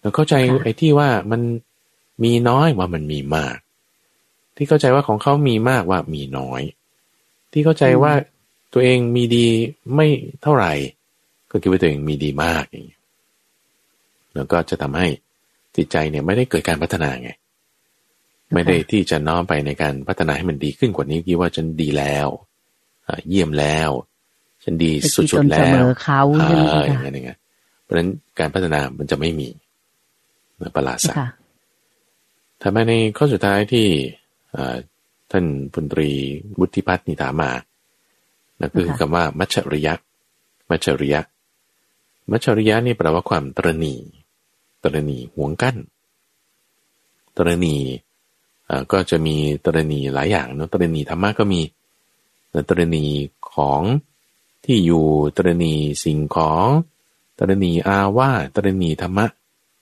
[0.00, 1.42] แล้วเข้าใจไอ้ที่ว่ามัน
[2.24, 3.56] มีน้อยว่ามันมีมาก
[4.56, 6.62] ที่เข้าใจว่าของเขามีมากว่ามีน้อย
[7.52, 8.12] ที่เข้าใจว่า
[8.72, 9.46] ตัวเองมีดี
[9.94, 10.06] ไม่
[10.42, 10.72] เท่าไหร่
[11.50, 12.98] ก็คิดว่าตัวเองมีดีมากอย่างนี้
[14.34, 15.08] แล้วก็จะทำให้
[15.76, 17.30] จิตใจเนี่ยไม่ได้เกิดการพัฒนาไง
[18.52, 22.28] ไม่ได้ที่จะน้อมไปในการพัฒนาให้มันดีขึ้นกว่านี้คิดว่าฉันดีแล้ว
[23.28, 23.90] เยี่ยมแล้ว
[24.64, 26.20] ฉันดีสุดๆแล้วเขา
[27.14, 27.38] อย่างเงี้ย
[27.82, 28.08] เพราะฉะนั้น
[28.38, 29.48] การพัฒนามันจะไม่มี
[30.76, 31.16] ประหลาดสัก
[32.62, 33.86] ทำไมในข้อสุดท้ายที่
[35.30, 36.10] ท่านพลตรี
[36.58, 37.50] บุติพัฒนิถามา
[38.60, 39.94] นั่นคือคำว่า มัชชริยะ
[40.70, 41.20] มัชชริยะ
[42.30, 43.94] มัชชริยะนี่แปลว่าความตรณี
[44.84, 45.76] ตรณีห่วงกั้น
[47.36, 47.76] ตรณี
[48.92, 51.60] ก็จะมีตรณีหลายอย่างเนาะตรณีธรรมะก็มี
[52.68, 53.04] ตรณี
[53.54, 53.82] ของ
[54.64, 55.04] ที่อยู่
[55.36, 55.74] ตรณี
[56.04, 56.66] สิ่งของ
[57.38, 59.26] ตรณีอาว่าตรณีธรรมะ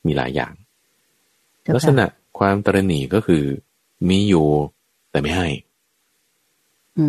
[0.07, 0.53] มีหลายอย่าง
[1.75, 2.05] ลักษณะ
[2.39, 3.45] ความตรณีก็คือ
[4.09, 4.47] มีอยู่
[5.11, 5.49] แต่ไม่ให้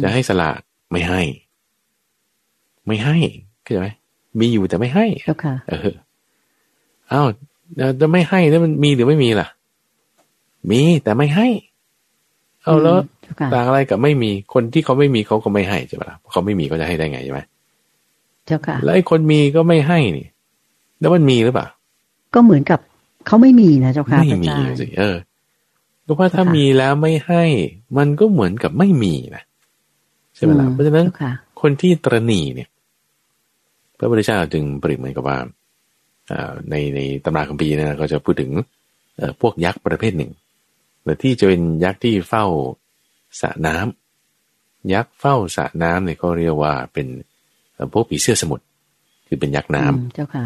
[0.03, 0.51] จะให้สละ
[0.91, 1.21] ไม่ให้
[2.87, 3.17] ไม่ให้
[3.63, 3.89] เข้าใจไหม
[4.39, 5.05] มีอยู่แต่ไม่ให้
[5.69, 5.95] เออ
[7.11, 7.27] อ้าว
[8.01, 9.47] จะไม่ให้แล้วมันมีหรือไม่มีล่ะ
[10.71, 11.47] มีแต่ไม่ให้
[12.63, 12.97] เอาแล้ว
[13.53, 17.39] ต่างอะไรกับไม่มีคนที่เขาไม่มีเขาก็ไม่ให้ใช่ไหมล่ะเขาไม่มีเขาจะให้ได้ไงใช่ไหม
[18.45, 20.27] เจ้าค่ะ แล้วไอ้คนมีก็ไม่ให้นี่
[20.99, 21.67] แล้วมันมีหรือเปล่า
[22.33, 22.79] ก็เหมือนกับ
[23.27, 25.15] เขาไม่มีนะเจ้าค่ะไม่มีสิเออ
[26.03, 27.43] เพราะว่าถ้ามีแล้วไม่ให้
[27.97, 29.43] มันก็เหมือนกับไม่มีนะ
[30.35, 31.05] ใช่ไหมล่ะเพราะฉะนั้น
[31.61, 32.69] คนที่ตรณีเนี่ย
[33.97, 35.37] พระพุทธเจ้าจึงเปรียบเหมือนกับว่า
[36.69, 38.51] ในในตำราคัมภีร์นะก็จะพูดถึง
[39.41, 40.31] พวกยักษ์ประเภทหนึ่ง
[41.03, 42.45] แต่ที่จะเป็นยักษ์ที่เฝ้า
[43.41, 47.07] สระน้ำยักษ์เฝ้าสระน้ำเนี่ยเขาเรียกว่าเป็น
[47.93, 48.65] พวกผีเสื้อสมุทร
[49.27, 50.45] คือเป็นยักษ์น้ำเจ้าค่ะ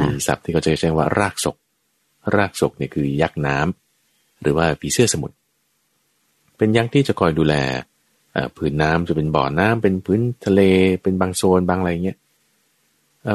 [0.00, 1.56] มีศัพท์ที่เขาจะใช้ว่ารากศก
[2.36, 5.36] รากศกเนี่ยคือยักษ์น้ำหรือว่าผีเสื้อสมุทร
[6.58, 7.54] เป็นยักษ์ที่จะคอยดูแล
[8.56, 10.60] ผืนน้ำจะเป็นบ่อน้ำเป็นพื้นทะเล
[11.02, 12.18] เป็นบางโซนบางอะไรเงี้ย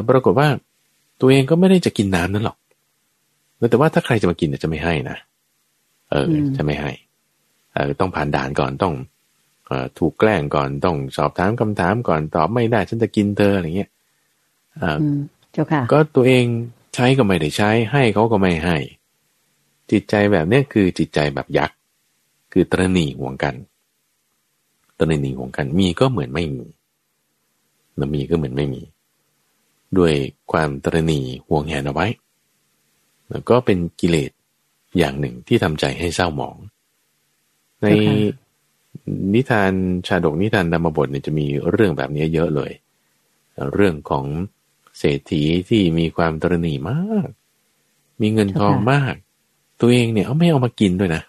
[0.09, 0.47] ปรากฏว่า
[1.21, 2.57] ตัวเองก็ไม่ได้จะกินน้ำนั้นหรอก
[3.69, 5.17] แต่ว่าถ้าใครจะมากินจะไม่ให้นะ
[6.11, 6.91] เออจะไม่ให้
[7.73, 8.93] เออต้องผ่านด่านก่อนต้อง
[9.67, 13.89] เออถูกแกล้งก่อนต้องสอบถามคำถามก่อนตอบไม่ได้ฉันจะกินเธออะไรเงี้ย
[14.77, 14.99] เออ
[15.51, 16.45] เจ้าค่ะ ก็ตัวเอง
[16.95, 18.77] ใช้ก็ไม่ได้ใช้ ให้เขาก็ไม่ให้
[19.91, 21.77] จิตใจแบบเนี้ยคือจิตใจแบบยักษ์
[22.51, 23.55] คือตรณีห่วงกัน
[24.99, 26.65] ตรณีห่วงกัน มีก็เหมือนไม่มี
[27.95, 28.81] แล้วมีก็เหมือนไม่มี
[29.97, 30.13] ด้วย
[30.51, 32.07] ความตรณีห่วงแหนเอาไว้
[33.29, 34.31] แล้วก็เป็นกิเลส
[34.97, 36.57] อย่างหนึ่งที่ทำใจให้เศร้าหมอง
[37.83, 37.87] ใน
[39.33, 39.73] นิทาน
[40.07, 42.71] ชาดกนิทานธรรมบทเนี่ยจะมีเรื่องแบบนี้เยอะเลย
[43.73, 44.25] เรื่องของ
[44.97, 47.29] เศรษฐีที่มีความตรณีมาก
[48.21, 49.13] มีเงินทองมาก
[49.79, 51.23] ตัวเองเนี่ยเอาไม่เอามากินด้วยนะ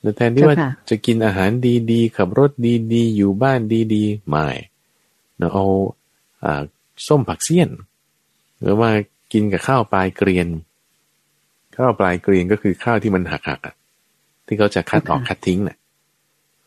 [0.00, 0.56] แต่แทนที่ว่า
[0.90, 1.50] จะกินอาหาร
[1.92, 2.50] ดีๆขับรถ
[2.94, 3.60] ดีๆ อยู่บ้าน
[3.94, 4.46] ดีๆ ไม่
[5.38, 5.66] เราเอา
[7.08, 7.68] ส้มผักเสี้ยน
[8.62, 8.90] หรือว่า
[9.32, 10.48] กินกับข้าวปลายเกรียน
[11.76, 13.74] ข้าวปลายเกรียนก็คือข้าวที่มันหักๆอะ
[14.46, 15.76] ที่เขาจะคัดออกคัดทิ้งน่ะ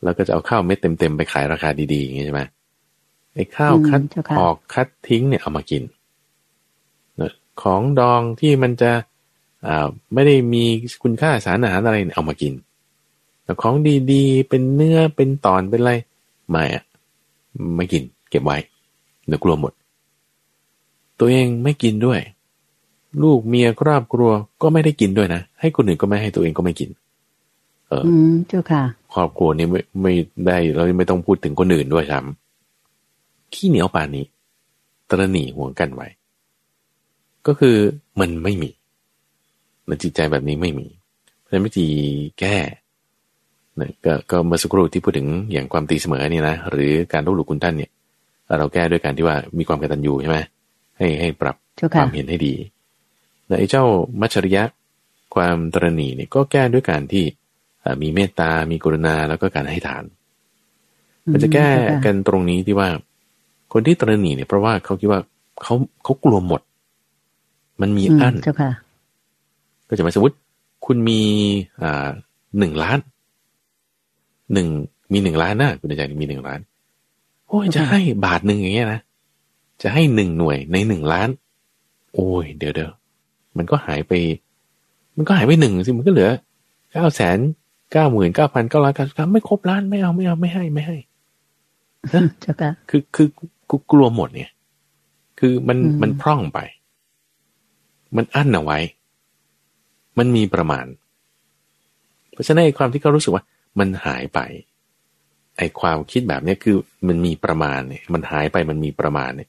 [0.04, 2.42] แล้วก็จะเอาข้าวเม็ดเต็มๆไปขายราคาดีๆอย่างนี้ใช่ไหม
[3.34, 4.00] ไอ้ข้าวคัด
[4.38, 5.82] ออกคัดทิ้งเนี่ยเอามากิน
[7.62, 8.92] ของดองที่มันจะ
[9.66, 10.64] อ่าไม่ได้มี
[11.02, 12.52] คุณค่าสารอาหารอะไรเนี่ยเอามากิน
[13.44, 13.74] แต่ของ
[14.12, 15.92] ดีๆ เป็นเนื้อเป็นตอนเป็นอะไร
[16.50, 16.84] ไม่อะ
[17.76, 18.56] ไม่กิน เก็บไว้
[19.26, 19.72] เดี๋ยวกลัวหมด
[21.20, 22.20] ตัวเองไม่กินด้วย
[23.22, 24.30] ลูกเมียครอบครัว
[24.62, 26.90] ก็ไม่ได้กินด้วยนะ ให้คนอื่นก็ไม่ให้ตัวเองก็ไม่กิน
[27.88, 28.02] เออ
[28.48, 28.82] เจ้าค่ะ
[29.14, 30.14] ครอบครัวนี้ไม่ไม่
[30.46, 34.26] ได้เราไม่ต้องพูดถึงคนอื่นด้วยซ้ำขี้เหนียวป่านนี้
[35.10, 36.08] ตระหนี่ห่วงกันไว้
[37.46, 37.76] ก็คือ
[38.20, 38.70] มันไม่มี
[39.86, 40.86] ในจิตใจแบบนี้ไม่มี
[41.40, 41.88] เพราะวิธี
[42.40, 42.56] แก้
[43.80, 47.90] นะก็ก็เมื่อสักครู่ที่พูดถึงอย่างความตีเสมอเนี่ยนะหรือการรู้หลุคุณท่านเนี่ย
[48.58, 50.38] เราแก้ด้วยการที่ว่ามีความกตัญญูใช่ไหม
[50.98, 51.56] ให้ให้ปรับ
[51.94, 52.54] ความเห็นให้ดี
[53.46, 53.84] แไอ้เจ้า
[54.20, 54.64] มัชริยะ
[55.34, 57.24] ความตรณีเนี่ยก็แก้ด้วยการที่
[58.02, 60.04] มีเมตตา มีกรุณาแล้วก็การให้ทาน
[61.32, 61.68] มันจะแก้
[62.04, 62.88] กันตรงนี้ที่ว่า
[63.72, 65.20] คนที่ตรณีเนี่ยเพราะว่าเขาคิดว่า
[65.62, 65.74] เขา
[66.04, 66.60] เขากลัวหมด
[67.80, 68.34] มันมีอั้น
[69.88, 70.36] ก็จะหมายสมมติ
[70.86, 71.20] คุณมี
[71.82, 72.08] อ่า
[72.58, 72.98] หนึ่งล้าน
[74.52, 74.68] หนึ่ง
[75.12, 76.60] มีหนึ่งล้านนะคุณอาจารย์มีหนึ่งล้าน
[77.48, 79.00] โอ้ยจะให้บาทหนึ่งอย่างเงี้ยนะ
[79.82, 81.28] จะให้หนึ่งหน่วยในหนึ่งล้าน
[82.14, 82.92] โอ้ย เดี๋ยวเดี๋ยว
[83.56, 84.12] มันก็หายไป
[85.16, 86.30] มันก็หายไปหนึ่งสิมันก็เหลือ
[86.92, 87.38] เก้าแสน
[87.92, 90.96] เก้าหมื่นเก้าพันเก้าร้อยเก้าสิบไม่ครบล้านไม่เอาไม่เอาไม่ให้ไม่ให้
[92.12, 93.28] จ้าค่ะคือคือ
[93.70, 94.50] กูกลัวหมดเนี่ย
[95.38, 96.58] คือมันมันพร่องไป
[98.16, 98.78] มันอั้นเอาไว้
[100.18, 100.86] มันมีประมาณ
[102.32, 103.44] เพราะฉะนั้นความที่เขารู้สึกว่า
[103.78, 104.40] มันหายไป
[105.56, 106.76] ไอความคิดแบบนี้คือ
[107.08, 109.48] มันมีประมาณเนี่ย มันหายไปมันมีประมาณเนี่ย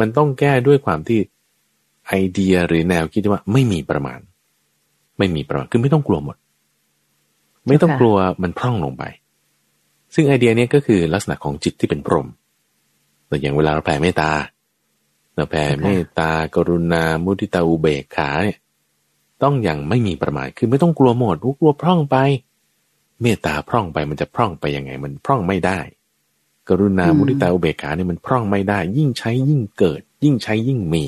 [0.00, 1.20] มันต้องแก้ด้วยความที่
[2.08, 4.20] ไอเดียหรือแนวคิดว่าไม่มีประมาณ
[5.18, 6.36] ไม่มีประมาณคือไม่ต้องกลัวหมด
[7.68, 9.04] ไม่ต้องกลัวมันพร่องลงไป
[10.14, 12.26] ซึ่งไอเดียนี้ก็คือลักษณะของจิตที่เป็นพรหม
[13.26, 14.30] แต่อย่างเวลาเราแผ่เมตตา
[15.34, 18.58] เราแผ่เมตตากรุณา มุทิตาอุเบกขาเนี่ย
[19.42, 22.16] ต้องอย่างไม่มีประมาณ คือไม่ต้องกลัวหมดกลัวพร่องไป
[23.22, 25.78] เมตตาพร่องไปมันจะพร่องไปยังไง มันพร่องไม่ได้
[26.68, 31.04] กรุณามุทิตาอุเบกขาเนี่ยมันพร่องไม่ได้ ยิ่งใช้ยิ่งเกิด ยิ่งใช้ยิ่งมี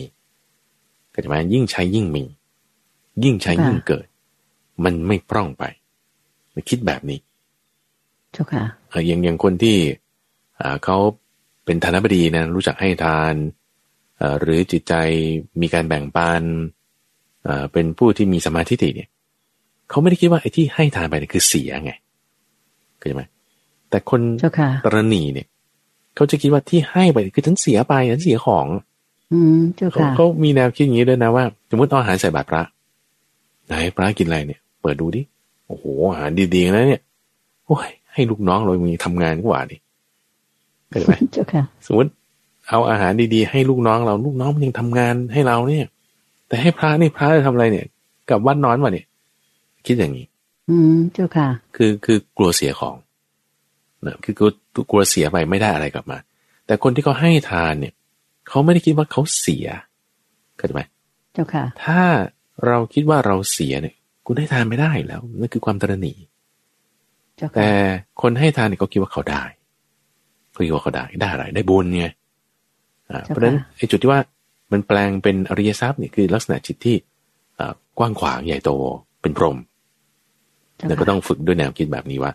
[1.14, 2.24] ก็จะมายิ่งใช้ยิ่งมี
[3.24, 4.06] ยิ่งใช้ยิ่งเกิด
[4.84, 5.64] มันไม่พร่องไป
[6.68, 7.18] คิดแบบนี้
[8.32, 8.64] เจ้าค่ะ
[9.06, 9.76] อย่างอย่างคนที่
[10.84, 10.96] เขา
[11.64, 13.34] เป็นธนบดีนะรู้จักให้ทาน
[14.40, 14.94] หรือจิตใจ
[15.60, 16.42] มีการแบ่งปัน
[17.72, 19.08] เป็นผู้ที่มีสมาธิเนี่ย
[19.90, 21.92] เขาไม่ได้คิดว่าไอ้ที่ให้ทานไปนี่คือเสียไง
[22.98, 23.22] เข้าใจไหม
[23.90, 24.20] แต่คน
[24.86, 25.46] ตรณีเนี่ย
[26.20, 28.66] เขาจะคิดว่าที่ให้ไปคือฉันเสียไปฉันเสียของ
[29.32, 32.62] อืมเจ้าค่ะเขามีแนวคิดอย่างนี้ด้วยนะว่า สมมติเอาอาหารใส่บาตรพระ
[33.66, 35.22] ไหนพระกินอะไรเนี่ย เปิดดูดิ
[35.66, 37.02] โอ้โหอาหารดีๆนะเนี่ย
[37.66, 39.76] โอ้ยให้ลูกน้องเรามีทำงานกว่าดิ
[40.88, 42.10] เข้าใจไหมเจ้าค่ะ สมมติ
[42.68, 45.86] เอาอาหารดีๆ ให้ลูกน้องเราลูกน้องมันยังทำงานให้เราเนี่ย
[46.48, 47.86] แต่ให้พระนี่พระจะทำอะไรเนี่ย
[48.30, 49.06] กับวัดนอนวะเนี่ย
[49.86, 50.26] คิดอย่างนี้
[50.70, 52.96] อืมเจ้าค่ะ คือคือกลัวเสียของ
[54.06, 54.50] นะคือกลัว
[54.90, 56.18] กลัวเสียไปไม่ได้อะไรกลับมา
[56.66, 57.94] แต่คนที่เขาให้ทานเนี่ย
[58.48, 59.66] เขาไม่ได้คิดว่าเขาเสีย
[60.56, 60.82] เข้าใจไหม
[61.32, 62.00] เจ้าค่ะ ถ้า
[62.66, 63.94] เราคิดว่าเราเสียเนี่ย
[64.26, 66.16] คุณให้ทานไม่ได้แล้วนั่นคือความตระหนี่
[67.54, 67.68] แต่
[68.22, 69.44] คนให้ทานเนี่ยเขาคิดว่าเขาได้
[70.52, 72.06] เขาคิดว่าเขาได้ได้อะไรได้บุญไง
[73.24, 74.20] เพราะฉะนั้นไอ้จุดที่ว่า
[74.72, 76.96] มันแปลงเป็นอริยทรัพย์เนี่ยคือลักษณะจิตที่
[77.98, 78.70] กว้างขวางใหญ่โต
[79.22, 79.56] เป็นพรหม
[80.88, 82.32] แล้วก็ต้องฝึกด้วยแนวคิดแบบนี้ว่า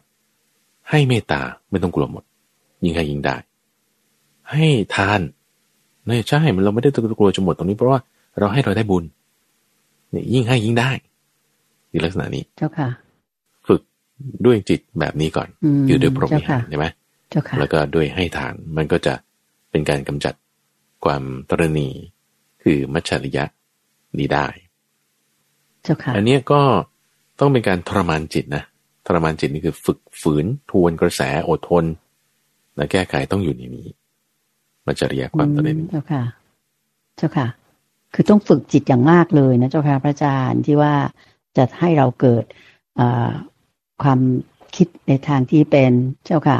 [0.89, 2.23] ให้เมตตาไม่ต้องกลัวหมด
[2.83, 3.35] ยิ่งให้ยิ่งได้
[4.51, 4.65] ให้
[4.95, 5.19] ทาน
[6.05, 7.99] เนี่ยใช่มันเราไม่ได้ต้องกลัวจะหมดตรงนี้เพราะว่า
[8.39, 9.03] เราให้เราได้บุญ
[10.11, 10.91] เนี่ยยิ่งให้ยิ่งได้
[11.89, 12.89] ในลักษณะนี้ เจ้าค่ะ
[13.67, 13.81] ฝึก
[14.45, 15.47] ด้วยจิตแบบนี้ก่อน
[15.87, 16.85] มคือด้วยพรหมิเจ้าหาค่ะรใช่ไหม
[17.29, 19.13] เจ้าค่ะแล้วก็ด้วยให้ทานมันก็จะ
[19.71, 20.33] เป็นการกำจัด
[21.05, 21.89] ความตรณี
[22.63, 23.43] คือมัจฉริยะ
[24.17, 24.47] นี้ได้
[25.83, 26.61] เจ้าค่ะ อันเนี้ยก็
[27.39, 28.63] ต้องเป็นการทรมานจิตนะ
[29.05, 31.85] ทรมานจิตนี่คือฝึกฝืนทวนกระแสอดทน
[32.75, 33.87] และแก้ไขต้องอยู่ในนี้
[34.85, 36.23] มันจฉริยะความตรอืณีมเจ้าค่ะ
[37.17, 37.47] เจ้าค่ะ
[38.13, 40.93] คือต้องฝึกจิตอย่างมากเลยนะเจ้าค่ะพระอาจารย์ที่ว่า
[41.57, 42.43] จะให้เราเกิด
[44.03, 44.19] ความ
[44.75, 45.91] คิดในทางที่เป็น
[46.25, 46.59] เจ้าค่ะ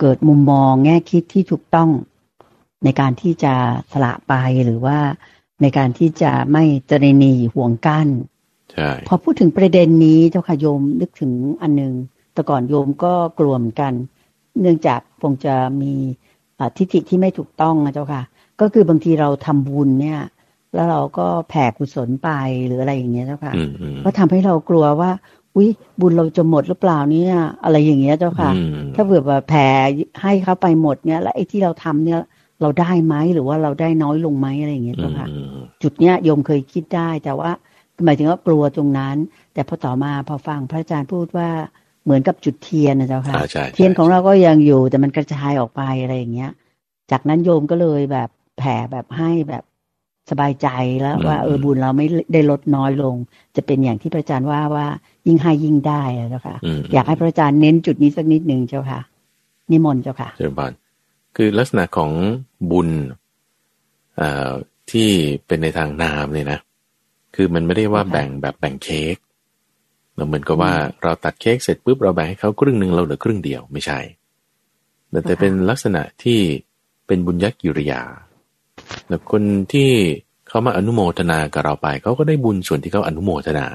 [0.00, 1.90] เกิดมุมมองแง่คิดที่ถูกต้อง
[2.84, 3.54] ในการที่จะ
[3.92, 4.34] สละไป
[4.64, 4.98] หรือว่า
[5.62, 8.08] ในการที่จะไม่ตรณีห่วงกั้น
[8.72, 11.94] ใช่พอพูดถึงประเด็นนี้เจ้าค่ะโยมนึกถึงอันหนึง
[12.34, 13.92] แต่ก่อนโยมก็กลัวเหมือนกัน
[14.60, 15.92] เนื่องจากคงจะมี
[16.58, 18.22] อ่าทิฏฐิที่ไม่ถูกต้องนะเจ้าค่ะ
[18.60, 20.20] ก็คือบางทีเราทำบุญเนี่ย
[20.74, 22.30] แล้วเราก็แผ่กุศลไป
[22.66, 25.10] หรืออะไรอย่างเงี้ยเจ้าค่ะอืมอืมก็ทำให้เรากลัวว่า
[25.56, 25.68] อุ้ย
[26.00, 29.66] บุญเราจะหมดหรือเปล่าเนี่ยอะไรอย่างเงี้ยเจ้าค่ะอืมถ้าเผื่อว่าแผ่
[30.22, 32.20] ให้เขาไปหมดเนี่ยแล้วไอ้ที่เราทำเนี่ย
[32.62, 35.48] เราได้ไหมหรือว่าเราได้น้อยลงไหมอะไรอย่างเงี้ยอืเจ้ามค่ะอืม
[35.82, 37.50] จุดเนี้ยโยมเคยคิดได้แต่ว่า
[38.04, 39.16] หมายถึงว่ากลัวตรงนั้น
[39.54, 41.48] แต่พอต่อมาพอฟังพระอาจารย์พูดว่า
[42.04, 46.52] เหมือนกับจุดเทียนนะเจ้าค่ะอ่าใช่ใช่เทียนของเราก็ยังอยู่แต่มันกระจายออกไปอะไรอย่างเงี้ย
[47.10, 48.28] จากนั้นโยมก็เลยแบบ
[48.58, 49.64] แผ่แบบให้แบบ
[50.30, 50.68] สบายใจ
[51.00, 53.14] แล้วว่าเออบุญเราไม่ได้ลดน้อยลง
[53.56, 54.86] จะเป็นอย่างที่พระอาจารย์ว่าว่า
[55.26, 59.00] ยิ่งให้ยิ่งได้อะเจ้าค่ะอืมอยากให้พระอาจารย์เน้นจุดนี้สักนิดหนึ่งเจ้าค่ะ
[59.70, 60.72] นิมนต์เจ้าค่ะเจริญพร
[61.36, 62.10] คือลักษณะของ
[62.70, 62.88] บุญ
[64.16, 64.50] เอ่อ
[64.90, 65.08] ที่
[65.46, 66.58] เป็นในทางนามเนี่ยนะ
[67.42, 69.16] คือมันไม่ได้ว่าค่ะแบ่งแบบแบ่งเค้ก
[70.16, 70.72] เราเหมือนกับว่า
[71.02, 73.98] เราตัดเค้กเสร็จปุ๊บเราแบ่งให้เขาครึ่งหนึ่งเราเหลือครึ่งเดียวไม่ใช่
[75.10, 76.40] แต่แต่เป็นลักษณะที่
[77.06, 78.02] เป็นบุญยักกิริยา
[79.06, 79.90] แต่คนที่
[80.48, 83.66] เขามาอนุโมทนากับเราไปเขาก็ได้บุญส่วนที่เขาอนุโมทนา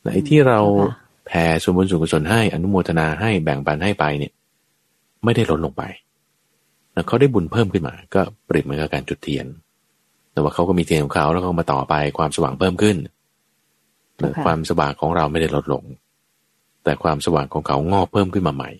[0.00, 0.90] แต่ไอ้ที่เราค่ะ
[1.26, 4.32] แผ่ส่วนบุญส่วนกุศลให้อนุโมทนาให้แบ่งปันให้ไปเนี่ย
[5.24, 5.82] ไม่ได้ลดลงไป
[6.92, 9.46] แล้วเขาได้บุญเพิ่มขึ้นมา ก็เปรียบเหมือนกับการจุดเทียน
[10.34, 12.96] แต่ว่าเขาก็มีเทียนของเขาแล้วก็มาต่อไปความสว่างเพิ่มขึ้น
[14.20, 15.84] ค่ะความสว่างของเราไม่ได้ลดลง
[16.84, 18.70] แต่ความสว่างของเขางอกเพิ่มขึ้นมาใหม่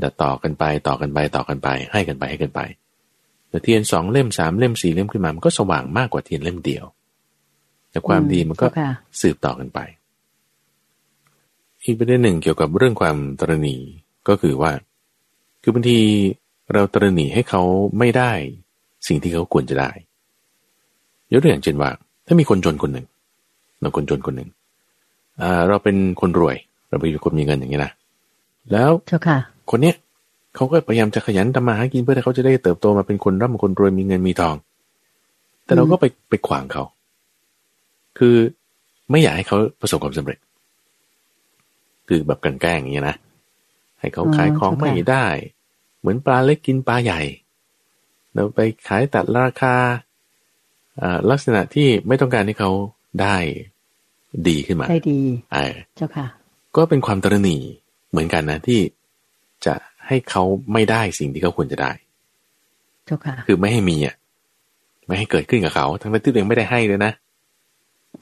[0.00, 2.60] แต่ต่อกันไปต่อกันไปต่อกันไป ให้กันไปให้กันไป
[3.48, 6.84] แต่เทียนสองเล่มสามเล่มสี่เล่มขึ้นมา มันก็สว่างมากกว่าเทียนเล่มเดียว
[7.90, 8.90] แต่ความดีมันก็เจ้าค่ะ
[9.20, 9.78] สืบต่อกันไป
[11.84, 13.76] อีกประเด็นหนึ่งเกี่ยวกับเรื่องความตรณี
[14.28, 14.72] ก็คือว่า
[15.62, 15.98] คือบางที
[16.72, 17.62] เราตรณีให้เขา
[17.98, 18.32] ไม่ได้
[19.06, 19.90] สิ่งที่เขาควรจะได้
[21.32, 21.90] ยกตัวอย่างเช่นว่า
[22.26, 23.06] ถ้ามีคนจนคนหนึ่ง
[23.80, 24.48] เราคนจนคนหนึ่ง
[25.42, 26.56] อ่า เราเป็นคนรวย
[26.88, 27.92] เราเป็นคนมีเงินอย่างนี้นะ
[28.72, 29.38] แล้วเจ้าค่ะ
[29.70, 29.96] คนเนี้ย
[30.54, 34.56] เขาก็พยายามจะขยันทำมาหากินเพื่อที่เขาจะได้เติบโตมาเป็นคนร่ำคนรวยมีเงินมีทอง
[35.64, 36.82] แต่เราก็ไปไปขวางเขา
[38.18, 38.36] คือ
[39.10, 40.38] ไม่อยากให้เขาประสบความสำเร็จ
[42.08, 43.16] คือแบบกลันแกล้งอย่างเงี้ยนะ
[44.00, 45.26] ให้เขาอ๋อขายของเข้าใจไม่ได้
[45.98, 47.20] เหมือนปลาเล็กกินปลาใหญ่
[48.34, 50.11] เราไปขายตัดราคาอ่า
[51.30, 52.70] ลักษณะที่ไม่ต้องการให้เขา
[53.22, 53.36] ได้
[54.48, 55.20] ดีขึ้นมา ได้ดี
[55.52, 56.26] เออเจ้าค่ะ
[56.76, 57.60] ก็เป็นความตระหนี่
[58.10, 58.80] เหมือนกันนะที่
[59.66, 59.74] จะ
[60.06, 61.92] ให้เขาไม่ได้สิ่งที่เขาควรจะได้
[63.06, 64.14] เจ้าค่ะ คือไม่ให้มีอะ
[65.06, 67.12] ไม่ให้เกิดขึ้นกับเขา ทั้งที่ตัวเองไม่ได้ให้เลยนะ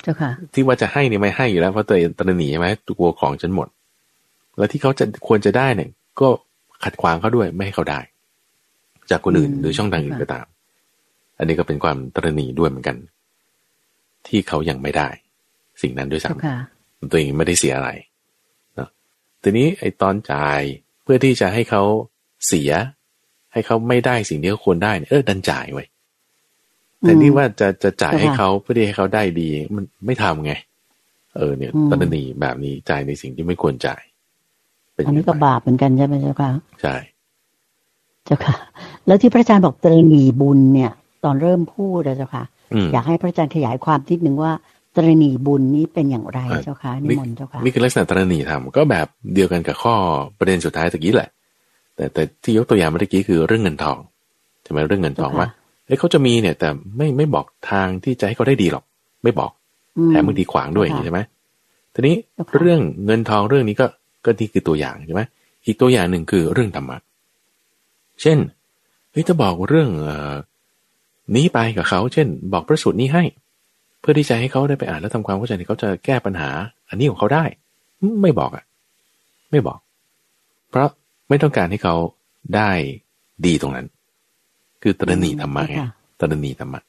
[0.02, 3.68] เจ้าค่ะ ที่ว่าจะให้เนี่ยไม่ให้อยู่แล้วเพราะตัวเองตระหนี่ใช่ไหมตัวของฉันหมด
[4.56, 5.90] แล้วที่เขาจะควรจะได้เนี่ย
[6.20, 6.28] ก็
[6.84, 8.00] ขัดขวางเขาด้วยไม่ให้เขาได้
[9.10, 10.46] จากคนอื่นอืมหรือช่องทางอื่นค่ะก็ตาม
[11.40, 12.96] อันนี้ก็เป็นความตระหนี่ด้วยเหมือนกัน
[14.26, 15.08] ที่เขายังไม่ได้
[15.82, 16.56] สิ่งนั้นด้วยเจ้าซ้ำค่ะ
[17.10, 17.90] ตัวเองไม่ได้เสียอะไร
[18.76, 18.88] เนาะ
[19.42, 20.60] ทีนี้ไอ้ตอนจ่าย
[21.02, 21.82] เพื่อที่จะให้เขา
[22.46, 22.70] เสีย
[23.52, 25.84] ให้เขาไม่ได้สิ่งที่เขาควรได้เนี่ยเออดันจ่ายไว้
[27.00, 30.52] แต่นี่ว่าจะจะจ่ายให้ค่ะเขาเพื่อที่ให้เขาได้ดี มันไม่ทำไง
[31.36, 34.02] เออเนี่ยอืมตอนนีแบบนี้จ่ายในสิ่งที่ไม่ควรจ่าย
[34.92, 36.50] เป็นอันนี้ก็ย่างไปบาปเหมือนกันใช่ไหมเจ้าค่ะ
[36.82, 36.96] ใช่
[38.24, 38.54] เจ้าค่ะ
[39.06, 40.92] แล้วที่พระอาจารย์บอกตรณีบุญเนี่ย
[41.24, 42.44] ตอนเริ่มพูดอะเจ้าค่ะ
[42.74, 44.52] อืมอยากให้พระอาจารย์ขยายความนิดนึงว่า
[44.96, 49.94] ตรณีบุญนี้เป็นอย่างไรอะเจ้าค่ะนิมนต์เจ้าค่ะนี่คือลักษณะตระหนี่ทำก็แบบเดียวกันกับข้อ
[50.38, 51.30] ประเด็นสุดท้ายตะกี้แหละ
[51.96, 53.98] แต่แต่ที่ยกตัวอย่างเมื่อกี้คือเรื่องเงินทอง
[54.62, 55.48] ใช่ไหมเรื่องเงินทองเจ้าค่ะว่า
[55.86, 58.84] เอ้ยเขาจะมีเนี่ย แต่ไม่ไม่บอกทางที่จะให้เขาได้ดีหรอก
[59.24, 59.50] ไม่บอก
[59.98, 61.20] อืแถมบางทีขวางด้วยอย่างค่ะนี้ใช่ไหม
[61.94, 63.86] ทีนี้เจ้าค่ะเรื่องเงินทองเรื่องนี้ก็
[64.24, 65.22] ก็นี่คือตัวอย่างใช่ไหม
[65.66, 66.98] อีกตัวอย่างหนึ่งคือเรื่องธรรมะ
[68.22, 68.38] เช่น
[69.10, 70.34] เฮ้ยถ้าบอกเรื่องเอ่อ
[71.36, 73.24] นี้ไปกับเขา เช่น บอกพระสูตรนี้ให้
[74.00, 76.50] เพื่อที่จะให้เขาได้ไปอ่านแล้วทำความเข้าใจที่เขาจะแก้ปัญหา
[76.88, 77.44] อันนี้ของเขาได้
[78.22, 78.64] ไม่บอกอะ
[79.50, 79.78] ไม่บอก
[80.70, 80.88] เพราะ
[81.28, 81.94] ไม่ต้องการให้เขา
[82.56, 82.70] ได้
[83.46, 83.86] ดีตรงนั้น
[84.82, 86.80] คือตระหนีธรรมะไงค่ะตระหนีธรรมะ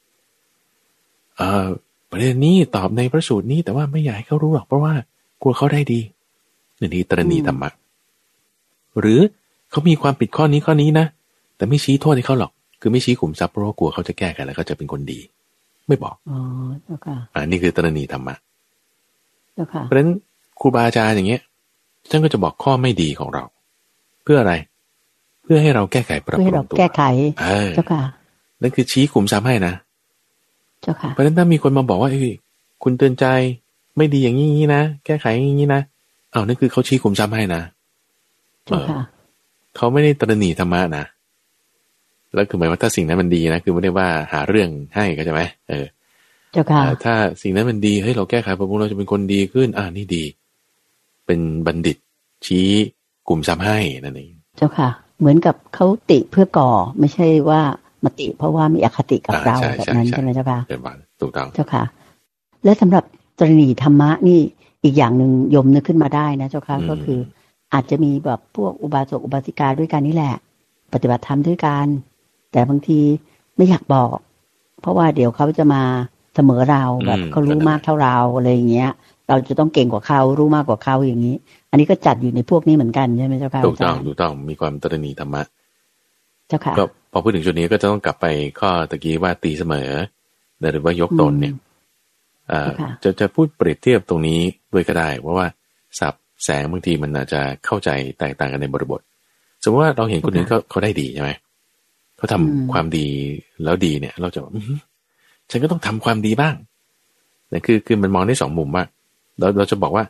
[1.38, 1.68] เออ
[2.12, 4.94] ประเด็นนี้ตอบในพระสูตรนี้ แต่ว่าไม่อยากให้เขารู้หรอกเพราะว่า
[5.42, 6.00] กลัวเขาได้ดี
[6.80, 7.70] นี่ตรณีธรรมะ
[9.00, 9.20] หรือ
[9.72, 11.06] เขามีความผิดข้อนี้ข้อนี้นะ
[11.56, 12.52] แต่ไม่ชี้โทษให้เขาหรอก
[12.82, 15.20] คือไม่ชี้ขุมทรัพย์เพราะกลัวเขาจะแก้กันแล้วเขาจะเป็นคนดี
[15.88, 16.40] ไม่บอกอ๋อ
[16.84, 18.36] เจ้าค่ะอ่านี่คือตรณีธรรมะ
[19.54, 20.10] เจ้าค่ะเพราะฉะนั้น
[20.62, 21.42] ครูบาอาจารย์อย่างเงี้ย
[22.10, 23.44] ท่านก็จะบอกข้อไม่ดีของเรา
[24.24, 24.54] เพื่ออะไร
[25.44, 27.02] เพื่อให้เราแก้ไขปรับปรุงตัวแก้ไข
[27.76, 28.02] เจ้าค่ะ
[28.62, 29.74] นั่นคือชี้ขุมทรัพย์ให้นะ
[30.82, 32.32] เจ้าค่ะเพราะฉะนั้นถ้ามีคนมาบอกว่าเอ้ย
[32.84, 33.26] คุณเตือนใจ
[33.98, 35.82] ไม่ดีอย่างนี้นะแก้ไขอย่างนี้นะ
[36.34, 37.62] อ้าวนั่นคือเขาชี้ขุมทรัพย์ให้นะ
[38.66, 39.02] เจ้าค่ะ
[39.76, 41.06] เขาไม่ได้ตระหนี่ธรรมะนะ
[42.34, 45.86] แล้วคือหมายว่าถ้าสิ่งนั้นมันดีนะคือไม่ได้ว่าหาเรื่องให้ก็ใช่ไหมเออ
[46.52, 50.24] เจ้าค่ะถ้าสิ่งนั้นมันดีเฮ้ยเราแก้ไขปรับปรุงเราจะเป็นคนดีขึ้น อ่านี่ดี
[51.26, 51.98] เป็นบัณฑิต
[52.46, 52.70] ชี้
[53.28, 56.70] กลุ่มซ้ำให้นั่นเองเจ้าค่ะ เหมือนกับเขาติเพื่อก่อ
[57.00, 57.62] ไม่ใช่ว่า
[58.04, 61.84] มาติ เพราะว่ามีอคติกับเราแบบนั้นใช่ไหมเจ้าค่ะเป็นวันถูกต้องเจ้าค่ะ
[62.64, 63.04] และสำหรับ
[63.40, 64.40] ตรณีธรรมะนี่
[64.84, 67.20] อีกอย่างหนึ่งยมนึกขึ้นมาได้นะเจ้าค่ะก็คือ
[67.74, 70.36] อาจจะมีแบบพวกอุบาสกอุบาสิกาด้วยกันนี่แหละ
[70.94, 71.88] ปฏิบัติธรรมด้วยกัน
[72.52, 72.99] แต่บางที
[73.56, 74.16] ไม่อยากบอก
[74.82, 75.84] เพราะว่าเดี๋ยวเขาจะมา
[76.36, 78.91] เสมอเราแบบเขารู้มากเท่าเราอะไรอย่างเงี้ย
[79.28, 81.36] เราจะต้องเก่งกว่าเขารู้มากกว่าเขาอย่างนี้
[81.72, 85.41] อันนี้ก็จัดอยู่ในพวกนี้เหมือนกันใช่ไหมเจ้าค่ะถูกต้องถูกต้องมีความตรณีธรรมะ
[86.47, 88.26] เจ้าค่ะก็พอพูดถึงจุดนี้ก็จะต้องกลับไป
[88.60, 89.89] ข้อตะกี้ว่าตีเสมอ
[90.72, 91.54] หรือว่ายกตนเนี่ย
[93.04, 94.39] จะจะพูดเปรียบเทียบตรงนี้
[94.74, 95.47] ด้วยก็ได้เพราะว่า
[95.99, 97.89] สับแสงบางทีมันอาจจะเข้าใจ
[98.20, 99.02] แตกต่างกันในบริบท
[99.64, 101.32] สมมติว่าเราเห็นคนอื่นเขาเขาได้ดีใช่ไหม
[102.22, 102.42] เขาทา
[102.74, 103.08] ความดี
[103.64, 104.40] แล้วดีเนี่ย เราจะ
[105.52, 106.56] ฉันก็ต้องทำความดีบ้าง
[107.52, 108.84] นี่คือคือมันมองได้สองมุมว่า
[109.40, 110.06] เราเราจะบอกว่า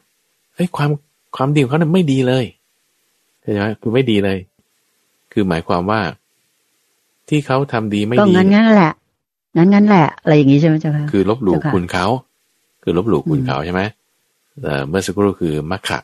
[0.56, 0.90] เฮ้ยความ
[1.36, 2.46] ความดีของเขาเนี่ยไม่ดีเลย
[3.42, 4.38] ใช่ไหมคือไม่ดีเลย
[5.32, 6.00] คือหมายความว่า
[7.30, 8.94] ที่เขาทำดีไม่ดีก็งั้นงั้นแหละ
[9.58, 12.06] งั้นงั้นแหละอะไรอย่างนี้ใช่ไหมเจ้าค่ะคือลบหลู่คุณเขา
[12.84, 13.82] คือลบหลู่คุณเขาใช่ไหม
[14.88, 16.00] เมื่อสักครู่คือมักขะ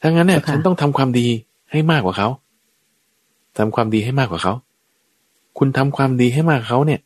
[0.00, 1.26] ถ้างั้นเนี่ยฉันต้องทำความดี
[1.70, 2.28] ให้มากกว่าเขา
[3.58, 4.52] ทำความดีให้มากกว่าเขา
[5.62, 7.00] คุณทำความดีให้มากเขาเนี่ย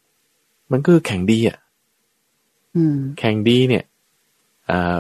[0.73, 1.59] มันก็คือแข่งดีอะ
[3.19, 3.85] แข่งดีเนี่ย
[4.71, 4.97] อ่า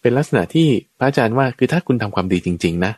[0.00, 0.68] เป็นลักษณะที่
[0.98, 2.92] พระอาจารย์ว่าคือถ้าคุณทำความดีจริง ๆ นะ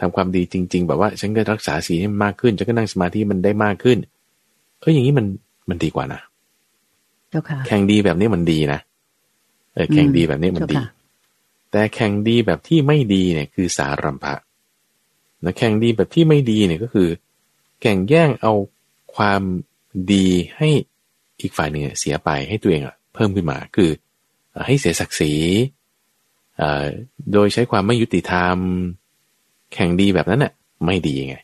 [0.00, 3.98] ทำความดีจริง ๆ แบบว่า ฉันก็รักษาศีลให้มันมากขึ้นฉันก็นั่งสมาธิมันได้มากขึ้น
[4.78, 5.26] เอออย่างนี้มัน
[5.70, 6.20] มันดีกว่านะ
[7.66, 8.80] แข่งดีแบบนี้มันดีนะ
[9.74, 10.76] เออแข่งดีแบบนี้มันดี
[11.70, 14.34] แต่แข่งดีแบบที่ไม่ดีเนี่ย คือสารัมภะ
[15.44, 17.08] นะแข่งดีแบบที่ไม่ดีเนี่ยก็คือ
[17.80, 18.52] แข่งแย่งเอา
[19.16, 19.42] ความ
[20.12, 20.68] ดีให้
[21.40, 22.82] อีกฝ่ายหนึ่งเสียไปให้ตัวเอง
[23.14, 23.90] เพิ่มขึ้นมาคือ
[24.66, 25.32] ให้เสียศักดิ์ศรี
[27.32, 28.56] โดยใช้ความไม่ยุติธรรม
[29.74, 30.52] แข่งดีแบบนั้นน่ะ
[30.86, 31.36] ไม่ดีไง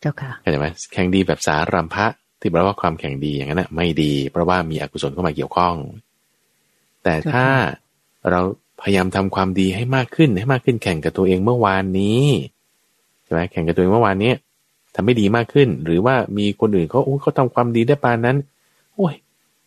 [0.00, 2.06] เจ้าค่ะเข้าใจไหมแข่งดีแบบสารัมภะ
[2.40, 5.74] ที่แปลว่าความแข่งดีอย่างนั้นน่ะไม่ดี เพราะว่ามีอกุศลเข้ามาเกี่ยวข้อง
[7.02, 7.46] แต่ถ้า
[8.30, 8.40] เรา
[8.82, 12.24] พยายามทำความดีให้มากขึ้นให้มากขึ้นแข่งกับตัวเองเมื่อวานนี้
[13.24, 14.32] ใช่ไหมแข่งกับตัวเองเมื่อวานนี้
[14.94, 18.36] ทำไม่ดีมากขึ้น หรือว่ามีคนอื่นเขาเขาทำความดีได้ปานนั้น
[18.94, 19.14] โอ้ย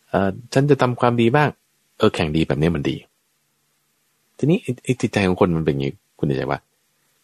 [0.08, 1.48] เออฉันจะทำความดีบ้าง
[1.98, 2.96] เออแข่งดีแบบนี้มันดี
[4.38, 4.58] ทีนี้
[5.00, 6.58] จิตใจของคนมันเป็นอย่างนี้คุณใจว่า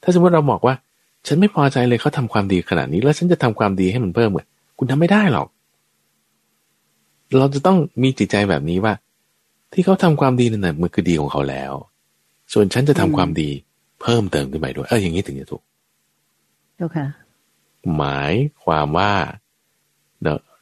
[0.03, 0.75] ถ้าสมมติเราบอกว่า
[1.27, 4.47] ฉันไม่พอใจเลยเขาทำความดีขนาดนี้ แล้วฉันจะทำความดีให้มันเพิ่มเหมือน
[4.79, 5.47] คุณทำไม่ได้หรอก
[7.39, 8.93] เราจะต้องมีจิตใจแบบนี้ว่า
[9.73, 11.73] ที่เขาทำความดีนั่นแหละมันคือดีของเขาแล้ว
[12.53, 13.51] ส่วนฉันจะทำความดี
[14.03, 15.63] เพิ่มเติมขึ้นไปด้วย เอออย่างนี้ถึงจะถูก
[16.77, 17.07] เจ้าค่ะ
[17.97, 19.13] หมายความว่า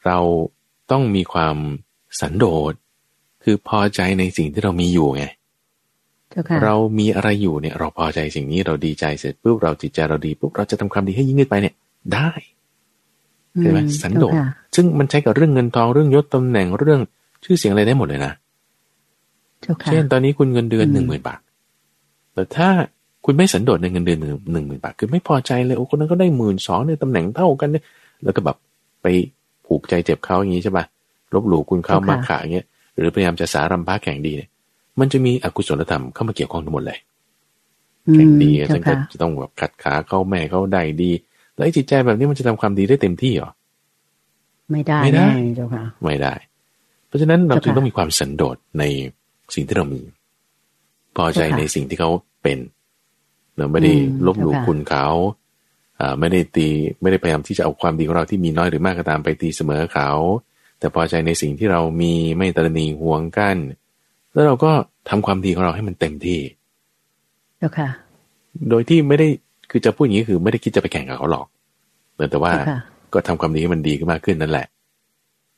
[0.06, 0.18] เรา
[0.90, 1.56] ต้องมีความ
[2.20, 2.72] สันโดษ
[3.44, 5.24] คือพอใจในสิ่งที่เรามีอยู่ไง
[6.64, 11.74] เรามีอะไรอยู่เนี่ย เราพอใจสิ่งนี้เราดีใจเสร็จปุ๊บเราจิตใจเราดีปุ๊บเราจะทำความดีให้ยิ่งขึ้นไปเนี่ย
[12.14, 12.30] ได้
[13.60, 14.34] ใช่ไหมสันโดษ
[14.74, 17.00] ซึ่งมันใช้กับเรื่องเงินทองเรื่องยศตำแหน่งเรื่อง
[17.44, 18.32] ชื่อเสียงอะไรได้หมดเลยนะ
[19.86, 21.40] เช่นตอนนี้คุณเงินเดือนหนึ่งหมื่นบาท
[22.32, 22.68] แต่ถ้า
[23.24, 27.84] คุณไม่สันโดษในเงินเดือนหนึ่งหนึ่งหมื่นบาท คือไม่พอใจเลย โอ้คนนั้นก็ได้หมื่นสองในตำแหน่งเท่ากันเนี่ย
[28.24, 28.56] แล้วก็แบบ
[29.02, 29.06] ไป
[29.66, 30.84] ผูกใจเจ็บเขาอย่างนี้ใช่ปะ
[31.34, 32.66] ลบหลู่คุณเขามาขาอย่างเงี้ย
[32.98, 34.48] หรือพยายามจะสารัมพ้าแข่งดีเนี่ย
[35.00, 36.98] มันจะมีอกุศลธรรมเข้ามาเกี่ยวข้องทั้งหมดเลย
[38.14, 41.10] แข่งดีฉันก็จะต้องแบบขัดขาเขาแม่เขาได้ดี
[41.56, 43.50] แล้วจิตใจแบบนี้มันจะทำความดีได้เต็มที่หรอ
[44.70, 46.34] ไม่ได้ ไม่ได้เจ้าค่ะ ไม่ได้
[47.06, 48.84] เพราะฉะนั้นเราจึงต้องมีความสันโดษใน
[49.54, 50.00] สิ่งที่เรามี
[51.16, 52.10] พอใจในสิ่งที่เขา
[52.42, 52.58] เป็น
[53.60, 53.92] เราไม่ได้
[54.26, 55.06] ลบหลู่คุณเขา
[56.00, 56.68] อ่าไม่ได้ตี
[57.00, 60.10] ไม่ได้พยายามที่จะเอาความดีของเราที่มีน้อยหรือมากก็ตามไปตีเสมอเขา
[60.78, 63.56] แต่พอใจในสิ่งที่เรามีไม่ตระหนี่ห่วงกัน
[64.32, 64.70] แล้วเราก็
[65.08, 66.40] ทำความดีของเราให้มันเต็มที่
[67.58, 67.88] เจ้าค่ะ
[68.70, 69.28] โดยที่ไม่ได้
[69.70, 71.46] คือจะพูดอย่างนี้คือไม่ได้คิดจะไปแข่งกับเขาหรอก
[72.30, 72.52] แต่ว่า
[73.12, 74.66] ก็ทำความดีให้มันดีขึ้นมากขึ้นนั่นแหละ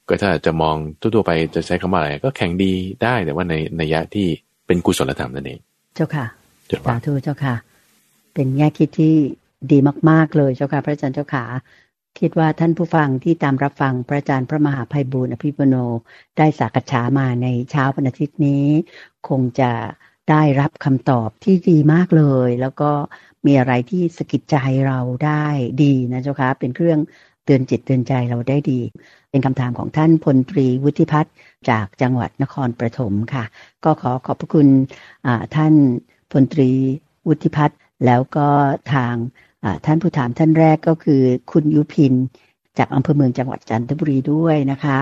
[0.09, 2.73] ก็ถ้าจะมองทั่วๆไปจะใช้คำว่าอะไรก็แข่งดี
[3.03, 4.27] ได้แต่ว่าในในยะที่
[4.67, 5.59] เป็นกุศลธรรมนั่นเอง
[5.95, 6.25] เจ้าค่ะ
[6.69, 7.55] เจ้าสาธุเจ้าค่ะ
[8.35, 9.15] เป็นแง่คิดที่
[9.71, 9.79] ดี
[10.11, 11.45] มาก ๆ เลยเจ้าค่ะ พระอาจารย์เจ้าขา
[12.19, 15.75] คิดว่าท่านผู้ฟังที่ตามรับฟังพระอาจารย์พระมหาภัยบูร์อภิปุโน
[16.39, 18.67] ได้สักษามาในเช้าวันอาทิตย์นี้
[19.29, 19.73] คงจะ
[20.31, 22.91] ได้รับคำตอบที่ดีมากเลย แล้วก็
[23.47, 24.57] มีอะไรที่สะกิดใจ
[24.87, 25.45] เราได้
[25.83, 27.01] ดีนะเจ้าค่ะเป็นเครื่อง
[27.45, 28.81] เตือนจิตเตือนใจเราได้ดี
[29.31, 31.35] เป็นคำถามของท่านพลตรีวุฒิพัฒน์
[31.71, 33.45] จากจังหวัดนครปฐมค่ะ
[33.85, 34.69] ก็ขอขอบพระคุณ
[35.57, 35.75] ท่าน
[36.33, 36.71] พลตรี
[37.29, 38.49] วุฒิพัฒน์ แล้วก็
[38.93, 39.15] ทาง
[39.87, 41.23] ท่านผู้ถามท่านแรกก็คือ
[41.53, 42.15] คุณยุพิน
[42.79, 44.99] จากอำเภอเมืองจังหวัดจันทบุรีด้วยนะคะ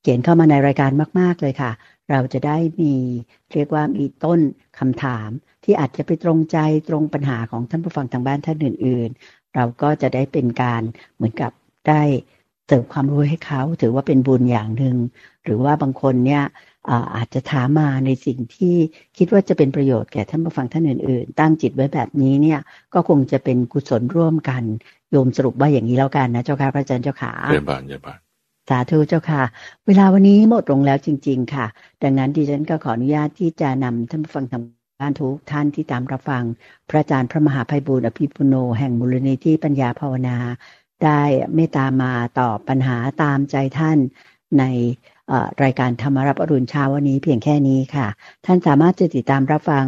[0.00, 0.90] เขียนเข้ามาในรายการ
[1.20, 1.70] มาก ๆ เลยค่ะ
[2.10, 2.94] เราจะได้มี
[3.54, 4.40] เรียกว่ามีต้น
[4.78, 5.28] คำถาม
[5.64, 10.82] ที่อาจจะไปตรงใจตรงปัญหาของท่านผู้ฟังทางบ้านท่านอื่น ๆ เราก็จะได้เป็นการ
[11.16, 11.52] เหมือนกับ
[11.88, 12.02] ได้
[12.68, 14.96] เติมความรู้ให้เขาถือว่าเป็นบุญอย่างหนึ่ง
[15.44, 16.44] หรือว่าบางคนเนี่ย
[17.14, 18.74] อาจจะถามมาในสิ่งที่
[19.18, 22.60] คิดว่าจะเป็นประโยชน์แก่ท่านผู้ฟังท่านอื่น ๆ ตั้งจิตไว้แบบนี้เนี่ย
[22.94, 24.62] ก็คงจะเป็นกุศลร่วมกัน
[25.10, 28.18] โยมสรุปว่าอย่างนี้แล้วกันนะเจ้าค่ะพระอาจารย์เจ้าขาเยบานเยบาน
[28.68, 29.42] สาธุเจ้าค่ะ
[29.86, 31.66] เวลาวันนี้หมดลงแล้วจริง ๆ ค่ะ
[32.02, 34.62] ดังนั้นดิฉันก็ขออนุญาตที่จะนำท่านผู้ฟังทาง
[35.00, 36.44] บ้านทุกท่านที่ตามรับฟัง
[36.88, 40.36] พระอาจารย์พระมหาภัยบูร์อภิปุโน แห่งมูลนิธิปัญญาภาวนา
[41.04, 41.20] ได้
[41.54, 43.98] เมตตามาตอบปัญหาตามใจท่าน
[44.58, 44.64] ใน
[45.64, 48.06] รายการธรรมรับอรุณเช้าวันนี้เพียงแค่นี้ค่ะ
[48.46, 49.86] ท่านสามารถจะติดตามรับฟัง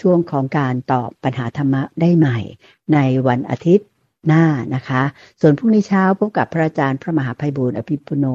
[0.00, 2.38] ช่วงของการตอบปัญหาธรรมะได้ใหม่
[2.92, 3.88] ในวันอาทิตย์
[4.26, 4.44] หน้า
[4.74, 5.02] นะคะ
[5.40, 8.26] ส่วนพรุ่งนี้เช้าพบกับพระอาจารย์พระมหาภัยบูร์อภิปุโน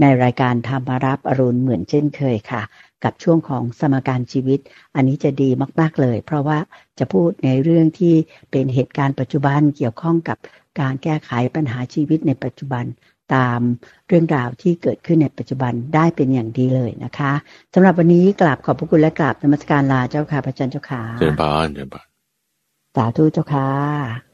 [0.00, 2.62] ในรายการธรรมรับอรุณเหมือนเช่นเคยค่ะ
[3.04, 4.60] กับช่วงของสมการชีวิต
[4.94, 6.58] อันนี้จะดีมาก ๆเลย เพราะว่า
[6.98, 8.14] จะพูดในเรื่องที่
[8.50, 10.38] เป็นเหตุการณ์ปัจจุบันเกี่ยวข้องกับ
[10.80, 12.84] การแก้ไขปัญหาชีวิตในปัจจุบัน
[13.34, 13.60] ตาม
[14.08, 17.32] เรื่องราวที่เกิดขึ้นในปัจจุบันได้เป็นอย่างดีเลยนะคะ
[17.74, 22.00] สำหรับวันนี้กราบขอบพระคุณและกราบนมัสการลาเจ้าค่ะพระอาจารย์เจ้าค่ะเจริญพรเจริญพร
[22.96, 24.25] สาธุเจ้าค่ะ